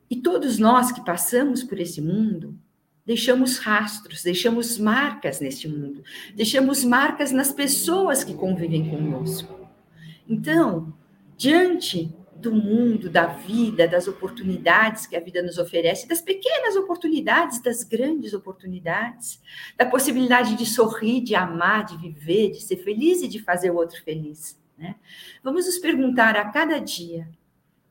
[0.09, 2.57] E todos nós que passamos por esse mundo,
[3.05, 6.03] deixamos rastros, deixamos marcas neste mundo,
[6.35, 9.69] deixamos marcas nas pessoas que convivem conosco.
[10.29, 10.93] Então,
[11.37, 17.61] diante do mundo, da vida, das oportunidades que a vida nos oferece, das pequenas oportunidades,
[17.61, 19.41] das grandes oportunidades,
[19.77, 23.77] da possibilidade de sorrir, de amar, de viver, de ser feliz e de fazer o
[23.77, 24.59] outro feliz.
[24.77, 24.97] Né?
[25.43, 27.29] Vamos nos perguntar a cada dia: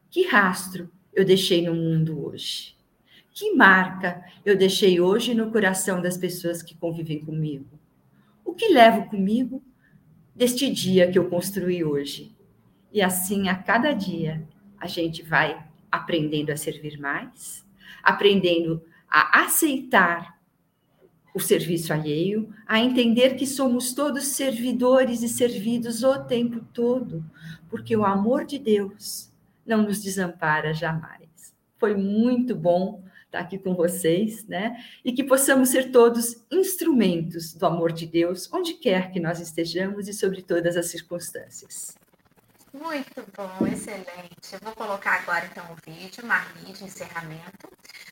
[0.10, 2.76] que rastro eu deixei no mundo hoje?
[3.34, 7.80] Que marca eu deixei hoje no coração das pessoas que convivem comigo?
[8.44, 9.62] O que levo comigo
[10.34, 12.35] deste dia que eu construí hoje?
[12.96, 14.48] E assim, a cada dia,
[14.80, 17.66] a gente vai aprendendo a servir mais,
[18.02, 20.40] aprendendo a aceitar
[21.34, 27.22] o serviço alheio, a entender que somos todos servidores e servidos o tempo todo,
[27.70, 29.30] porque o amor de Deus
[29.66, 31.54] não nos desampara jamais.
[31.78, 34.82] Foi muito bom estar aqui com vocês, né?
[35.04, 40.08] E que possamos ser todos instrumentos do amor de Deus, onde quer que nós estejamos
[40.08, 41.94] e sobre todas as circunstâncias.
[42.82, 44.54] Muito bom, excelente.
[44.54, 47.70] Eu vou colocar agora então o vídeo, Marli, de encerramento.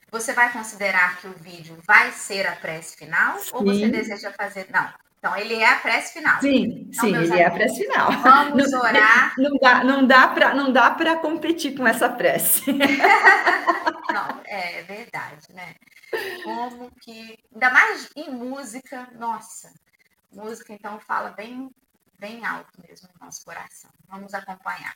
[0.10, 3.50] Você vai considerar que o vídeo vai ser a prece final sim.
[3.54, 4.68] ou você deseja fazer.
[4.72, 4.88] Não.
[5.20, 6.40] Então, ele é a prece final.
[6.40, 8.12] Sim, então, sim, ele amigos, é a prece final.
[8.12, 9.34] Vamos não, orar.
[9.40, 12.64] Não dá, não dá para não dá para competir com essa prece.
[14.14, 15.76] não, é verdade, né?
[16.44, 19.72] Como que ainda mais em música, nossa.
[20.32, 21.70] Música então fala bem
[22.24, 23.92] bem alto mesmo no nosso coração.
[24.08, 24.96] Vamos acompanhar.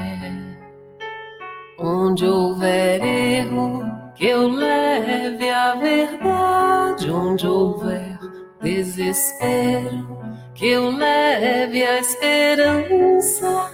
[1.83, 7.09] Onde houver erro, que eu leve a verdade.
[7.09, 8.19] Onde houver
[8.61, 10.19] desespero,
[10.53, 13.71] que eu leve a esperança.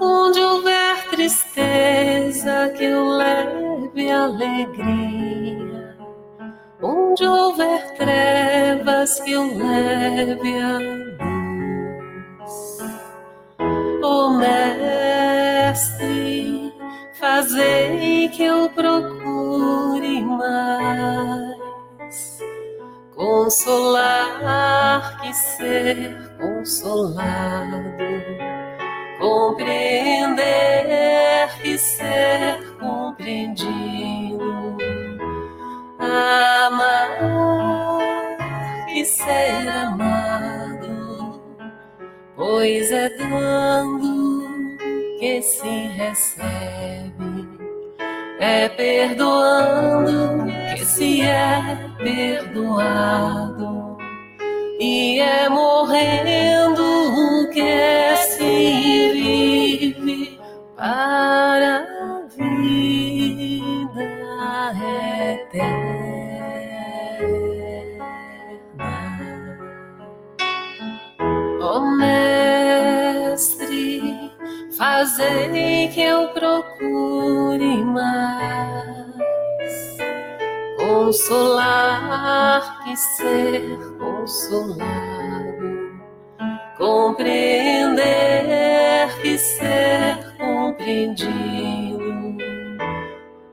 [0.00, 5.96] Onde houver tristeza, que eu leve alegria.
[6.82, 11.10] Onde houver trevas, que eu leve a luz.
[14.02, 16.00] Oh, Mestre,
[17.20, 21.60] fazei que eu procure mais.
[23.14, 27.76] Consolar que ser consolado,
[29.20, 30.40] compreender
[31.60, 34.78] que ser compreendido.
[35.98, 37.18] Amar
[38.88, 41.42] e ser amado,
[42.34, 44.19] pois é dando
[45.20, 47.46] que se recebe,
[48.40, 53.98] é perdoando que se é perdoado,
[54.80, 60.40] e é morrendo que se vive
[60.74, 64.02] para a vida
[65.32, 66.00] eterna.
[74.80, 79.10] Fazei que eu procure mais.
[80.78, 83.62] Consolar que ser
[83.98, 84.80] consolado,
[86.78, 88.00] compreender
[89.20, 92.38] que ser compreendido,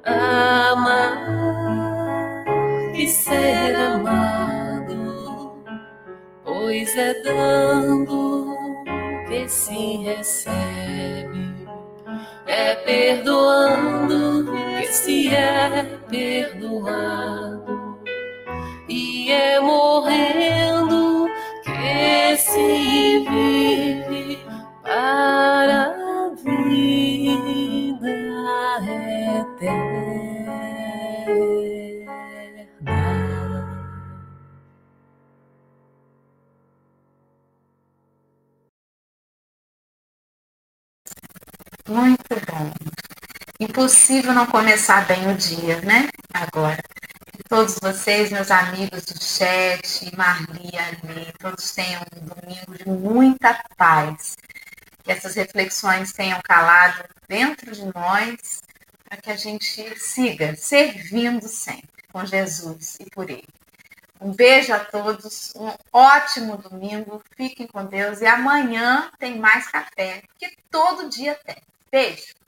[0.06, 1.18] amar
[2.96, 5.62] que ser amado,
[6.46, 8.47] pois é dando
[9.28, 11.58] que se recebe.
[12.46, 17.98] É perdoando que se é perdoado.
[18.88, 21.28] E é morrendo
[21.64, 24.40] que se vive
[24.82, 28.08] para a vida
[29.40, 30.08] eterna.
[43.62, 46.10] Impossível não começar bem o dia, né?
[46.34, 46.84] Agora.
[47.48, 54.36] Todos vocês, meus amigos do chat, Marli, Ali, todos tenham um domingo de muita paz.
[55.02, 58.60] Que essas reflexões tenham calado dentro de nós,
[59.08, 63.48] para que a gente siga servindo sempre com Jesus e por Ele.
[64.20, 70.22] Um beijo a todos, um ótimo domingo, fiquem com Deus e amanhã tem mais café,
[70.38, 71.56] que todo dia tem.
[71.92, 72.47] Beijo!